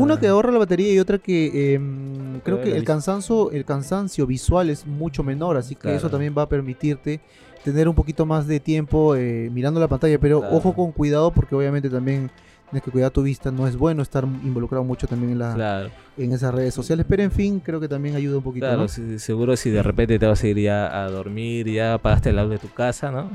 Una 0.00 0.18
que 0.20 0.26
Ah. 0.26 0.30
ahorra 0.30 0.52
la 0.52 0.58
batería 0.58 0.92
y 0.92 0.98
otra 0.98 1.18
que 1.18 1.74
em, 1.74 2.40
creo 2.40 2.56
da 2.58 2.64
que 2.64 2.76
el 2.76 2.84
cansancio, 2.84 3.50
el 3.50 3.64
cansancio 3.64 4.26
visual 4.26 4.70
es 4.70 4.86
mucho 4.86 5.22
menor, 5.22 5.56
así 5.56 5.74
que 5.74 5.94
eso 5.94 6.08
también 6.10 6.34
va 6.36 6.42
a 6.42 6.48
permitirte 6.48 7.20
tener 7.64 7.88
un 7.88 7.94
poquito 7.96 8.24
más 8.26 8.46
de 8.46 8.60
tiempo 8.60 9.16
eh, 9.16 9.50
mirando 9.52 9.80
la 9.80 9.88
pantalla, 9.88 10.18
pero 10.20 10.38
Claro. 10.40 10.56
ojo 10.56 10.72
con 10.74 10.92
cuidado 10.92 11.32
porque 11.32 11.54
obviamente 11.54 11.90
también 11.90 12.30
tienes 12.70 12.82
que 12.84 12.90
cuidar 12.90 13.10
tu 13.10 13.22
vista, 13.22 13.50
no 13.50 13.66
es 13.66 13.76
bueno 13.76 14.02
estar 14.02 14.24
involucrado 14.24 14.82
mucho 14.84 15.06
también 15.06 15.32
en, 15.32 15.38
la, 15.38 15.54
Claro, 15.54 15.90
en 16.16 16.32
esas 16.32 16.54
redes 16.54 16.74
sociales, 16.74 17.06
pero 17.08 17.22
en 17.22 17.30
fin, 17.30 17.60
creo 17.60 17.78
que 17.80 17.88
también 17.88 18.16
ayuda 18.16 18.38
un 18.38 18.42
poquito. 18.42 18.66
claro, 18.66 18.82
¿no? 18.82 18.88
sí, 18.88 19.18
seguro 19.18 19.56
si 19.56 19.70
de 19.70 19.82
repente 19.82 20.18
te 20.18 20.26
vas 20.26 20.42
a 20.42 20.46
ir 20.48 20.58
ya 20.58 21.02
a 21.04 21.08
dormir, 21.10 21.68
ya 21.70 21.94
apagaste 21.94 22.30
el 22.30 22.36
luz 22.36 22.50
de 22.50 22.58
tu 22.58 22.68
casa, 22.72 23.10
¿no? 23.10 23.30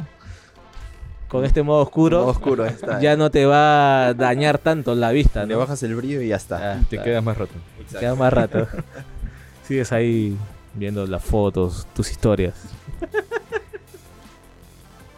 Con 1.30 1.46
este 1.46 1.64
modo 1.64 1.82
oscuro, 1.84 2.20
Modo 2.20 2.32
oscuro, 2.32 2.66
está. 2.66 3.00
ya 3.02 3.16
no 3.16 3.32
te 3.32 3.46
va 3.46 4.08
a 4.08 4.14
dañar 4.14 4.58
tanto 4.58 4.94
la 4.96 5.12
vista, 5.12 5.46
Le 5.46 5.54
¿no? 5.54 5.60
bajas 5.60 5.82
el 5.84 5.96
brillo 5.96 6.22
y 6.22 6.28
ya 6.28 6.36
está. 6.36 6.74
Ah, 6.74 6.80
Te 6.90 6.98
claro. 6.98 7.04
quedas 7.06 7.24
más 7.24 7.38
rato. 7.38 7.54
Te 7.90 8.00
queda 8.00 8.16
más 8.16 8.34
rato. 8.34 8.68
Sigues 9.66 9.94
ahí 9.94 10.36
viendo 10.74 11.08
las 11.08 11.24
fotos, 11.24 11.88
tus 11.96 12.12
historias. 12.12 12.56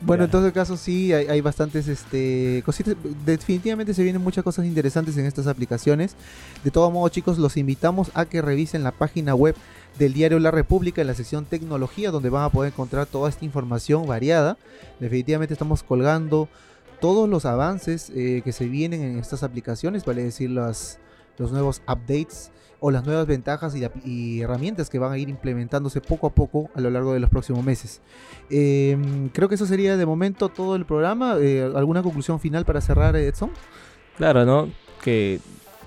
Bueno, 0.05 0.23
Ya. 0.23 0.25
en 0.25 0.31
todo 0.31 0.51
caso 0.51 0.75
sí, 0.75 1.13
hay, 1.13 1.27
hay 1.27 1.41
bastantes 1.41 1.87
este, 1.87 2.61
cositas. 2.65 2.95
Definitivamente 3.25 3.93
se 3.93 4.03
vienen 4.03 4.21
muchas 4.21 4.43
cosas 4.43 4.65
interesantes 4.65 5.17
en 5.17 5.25
estas 5.25 5.47
aplicaciones. 5.47 6.15
De 6.63 6.71
todo 6.71 6.91
modo, 6.91 7.07
chicos, 7.09 7.37
los 7.37 7.55
invitamos 7.55 8.11
a 8.13 8.25
que 8.25 8.41
revisen 8.41 8.83
la 8.83 8.91
página 8.91 9.33
web 9.33 9.55
del 9.97 10.13
diario 10.13 10.39
La 10.39 10.51
República 10.51 11.01
en 11.01 11.07
la 11.07 11.13
sección 11.13 11.45
tecnología, 11.45 12.11
donde 12.11 12.29
van 12.29 12.43
a 12.43 12.49
poder 12.49 12.73
encontrar 12.73 13.05
toda 13.05 13.29
esta 13.29 13.45
información 13.45 14.05
variada. 14.05 14.57
Definitivamente 14.99 15.53
estamos 15.53 15.83
colgando 15.83 16.49
todos 16.99 17.29
los 17.29 17.45
avances 17.45 18.11
eh, 18.15 18.41
que 18.43 18.51
se 18.51 18.65
vienen 18.65 19.01
en 19.01 19.19
estas 19.19 19.43
aplicaciones, 19.43 20.05
vale 20.05 20.23
decir 20.23 20.49
las, 20.49 20.99
los 21.37 21.51
nuevos 21.51 21.81
updates 21.87 22.51
o 22.85 22.91
las 22.91 23.05
nuevas 23.05 23.25
ventajas 23.25 23.73
y, 24.03 24.41
herramientas 24.41 24.89
que 24.89 24.99
van 24.99 25.13
a 25.13 25.17
ir 25.17 25.29
implementándose 25.29 26.01
poco 26.01 26.27
a 26.27 26.35
poco 26.35 26.69
a 26.75 26.81
lo 26.81 26.89
largo 26.89 27.13
de 27.13 27.21
los 27.21 27.29
próximos 27.29 27.63
meses. 27.63 28.01
Eh, 28.49 28.97
creo 29.31 29.47
que 29.47 29.55
eso 29.55 29.65
sería 29.65 29.95
de 29.95 30.05
momento 30.05 30.49
todo 30.49 30.75
el 30.75 30.85
programa. 30.85 31.37
Eh, 31.39 31.63
¿Alguna 31.75 32.03
conclusión 32.03 32.41
final 32.41 32.65
para 32.65 32.81
cerrar, 32.81 33.15
Edson? 33.15 33.51
Claro, 34.17 34.45
¿no? 34.45 34.69
Que 35.01 35.39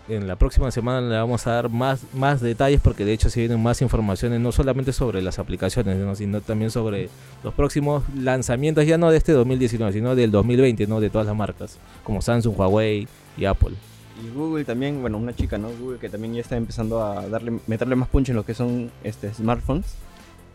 en 0.09 0.27
la 0.27 0.37
próxima 0.37 0.71
semana 0.71 1.07
le 1.07 1.17
vamos 1.17 1.47
a 1.47 1.51
dar 1.53 1.69
más, 1.69 2.03
más 2.15 2.41
detalles 2.41 2.81
porque 2.81 3.05
de 3.05 3.13
hecho 3.13 3.29
se 3.29 3.41
vienen 3.41 3.63
más 3.63 3.83
informaciones, 3.83 4.41
no 4.41 4.53
solamente 4.53 4.95
sobre 4.95 5.21
las 5.21 5.39
aplicaciones, 5.39 5.99
¿no? 5.99 6.15
sino 6.15 6.41
también 6.41 6.71
sobre 6.71 7.09
los 7.43 7.53
próximos 7.55 8.05
lanzamientos, 8.15 8.87
ya 8.87 8.99
no 8.99 9.11
de 9.11 9.19
este 9.19 9.33
2019, 9.33 9.93
sino 9.93 10.15
del 10.15 10.31
2020, 10.31 10.87
¿no? 10.87 11.01
De 11.01 11.11
todas 11.11 11.27
las 11.27 11.37
marcas, 11.37 11.79
como 12.05 12.23
Samsung, 12.23 12.59
Huawei 12.59 13.07
y 13.37 13.45
Apple. 13.45 13.75
Y 14.23 14.31
Google 14.31 14.65
también, 14.65 15.01
bueno, 15.01 15.19
una 15.19 15.35
chica, 15.35 15.59
¿no? 15.59 15.69
Google 15.69 15.99
que 15.99 16.09
también 16.09 16.35
ya 16.35 16.41
está 16.41 16.57
empezando 16.57 17.03
a 17.03 17.29
darle, 17.29 17.59
meterle 17.67 17.97
más 17.97 18.09
punch 18.09 18.31
en 18.31 18.37
lo 18.37 18.45
que 18.45 18.55
son 18.55 18.91
este, 19.05 19.33
smartphones. 19.35 19.87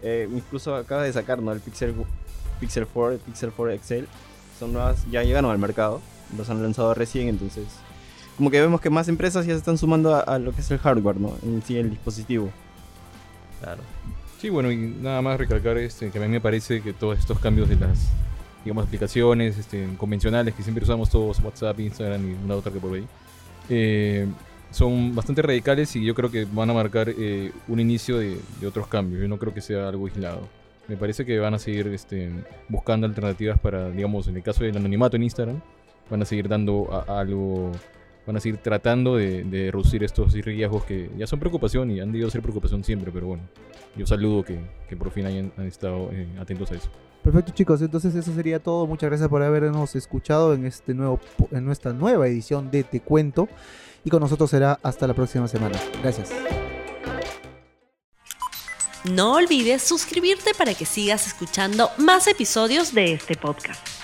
Eh, 0.02 0.28
incluso 0.32 0.76
acaba 0.76 1.04
de 1.04 1.14
sacar, 1.14 1.42
¿no? 1.42 1.52
El 1.52 1.60
Pixel, 1.60 1.94
Pixel 2.60 2.88
4, 2.88 3.14
el 3.14 3.20
Pixel 3.20 3.52
4 3.56 3.78
XL. 3.84 4.06
Son 4.60 4.74
nuevas, 4.74 5.06
ya 5.12 5.24
llegaron 5.24 5.52
al 5.52 5.60
mercado. 5.60 6.02
Los 6.38 6.50
han 6.50 6.62
lanzado 6.62 6.94
recién, 6.94 7.28
entonces... 7.28 7.66
Como 8.38 8.50
que 8.50 8.60
vemos 8.60 8.82
que 8.82 8.90
más 8.90 9.08
empresas 9.08 9.46
ya 9.46 9.54
se 9.54 9.60
están 9.60 9.78
sumando 9.78 10.16
a, 10.16 10.22
a 10.22 10.40
lo 10.40 10.52
que 10.54 10.62
es 10.62 10.72
el 10.72 10.80
hardware, 10.80 11.20
¿no? 11.20 11.36
En 11.44 11.62
sí, 11.62 11.78
el 11.78 11.92
dispositivo. 11.92 12.50
Claro. 13.60 13.82
Sí, 14.42 14.50
bueno, 14.50 14.72
y 14.72 14.76
nada 14.76 15.22
más 15.22 15.38
recalcar 15.38 15.78
este, 15.78 16.10
que 16.10 16.18
a 16.18 16.22
mí 16.22 16.28
me 16.28 16.42
parece 16.42 16.82
que 16.82 16.94
todos 16.94 17.20
estos 17.20 17.38
cambios 17.38 17.70
de 17.70 17.76
las, 17.76 18.08
digamos, 18.64 18.88
aplicaciones 18.88 19.56
este, 19.60 19.88
convencionales 19.98 20.56
que 20.56 20.64
siempre 20.64 20.84
usamos 20.84 21.12
todos, 21.12 21.40
WhatsApp, 21.42 21.80
Instagram 21.80 22.28
y 22.28 22.34
una 22.44 22.56
otra 22.56 22.72
que 22.72 22.80
por 22.80 22.96
ahí, 22.96 23.06
eh, 23.74 24.28
son 24.70 25.16
bastante 25.16 25.42
radicales 25.42 25.96
y 25.96 26.04
yo 26.04 26.14
creo 26.14 26.30
que 26.30 26.46
van 26.46 26.70
a 26.70 26.74
marcar 26.74 27.10
eh, 27.10 27.52
un 27.70 27.80
inicio 27.80 28.18
de, 28.18 28.38
otros 28.68 28.88
cambios. 28.88 29.22
Yo 29.22 29.28
no 29.30 29.38
creo 29.38 29.54
que 29.54 29.62
sea 29.62 29.88
algo 29.88 30.08
aislado. 30.08 30.48
Me 30.88 30.98
parece 30.98 31.26
que 31.26 31.40
van 31.40 31.54
a 31.54 31.60
seguir 31.60 31.88
este, 31.88 32.30
buscando 32.68 33.08
alternativas 33.08 33.58
para, 33.60 33.90
digamos, 33.90 34.28
en 34.28 34.36
el 34.36 34.44
caso 34.44 34.64
del 34.64 34.76
anonimato 34.76 35.16
en 35.16 35.24
Instagram, 35.24 35.62
van 36.10 36.22
a 36.22 36.26
seguir 36.26 36.50
dando 36.50 37.06
algo, 37.08 37.72
van 38.26 38.38
a 38.38 38.40
seguir 38.40 38.60
tratando 38.60 39.16
de, 39.16 39.44
de 39.44 39.72
reducir 39.72 40.04
estos 40.04 40.34
riesgos 40.34 40.86
que 40.86 41.10
ya 41.18 41.28
son 41.28 41.40
preocupación 41.40 41.92
y 41.92 42.00
han 42.00 42.12
debido 42.12 42.30
ser 42.30 42.42
preocupación 42.42 42.84
siempre, 42.84 43.12
pero 43.12 43.28
bueno, 43.28 43.44
yo 43.96 44.06
saludo 44.06 44.44
que, 44.44 44.60
que 44.88 44.96
por 44.96 45.12
fin 45.12 45.26
hayan 45.26 45.52
han 45.58 45.66
estado 45.66 46.10
eh, 46.12 46.28
atentos 46.40 46.72
a 46.72 46.76
eso. 46.76 46.90
Perfecto, 47.24 47.52
chicos. 47.54 47.82
Entonces, 47.82 48.16
eso 48.16 48.34
sería 48.34 48.60
todo. 48.60 48.88
Muchas 48.88 49.10
gracias 49.10 49.30
por 49.30 49.44
habernos 49.44 49.96
escuchado 49.96 50.54
en, 50.54 50.66
este 50.66 50.94
nuevo, 50.94 51.20
en 51.52 51.66
nuestra 51.66 51.94
nueva 51.94 52.28
edición 52.28 52.72
de 52.72 52.84
Te 52.84 53.00
Cuento. 53.00 53.48
Y 54.04 54.10
con 54.10 54.22
nosotros 54.22 54.50
será 54.50 54.80
hasta 54.82 55.06
la 55.06 55.14
próxima 55.14 55.48
semana. 55.48 55.80
Gracias. 56.02 56.32
No 59.04 59.34
olvides 59.34 59.84
suscribirte 59.84 60.54
para 60.56 60.74
que 60.74 60.86
sigas 60.86 61.28
escuchando 61.28 61.90
más 61.98 62.28
episodios 62.28 62.94
de 62.94 63.14
este 63.14 63.36
podcast. 63.36 64.01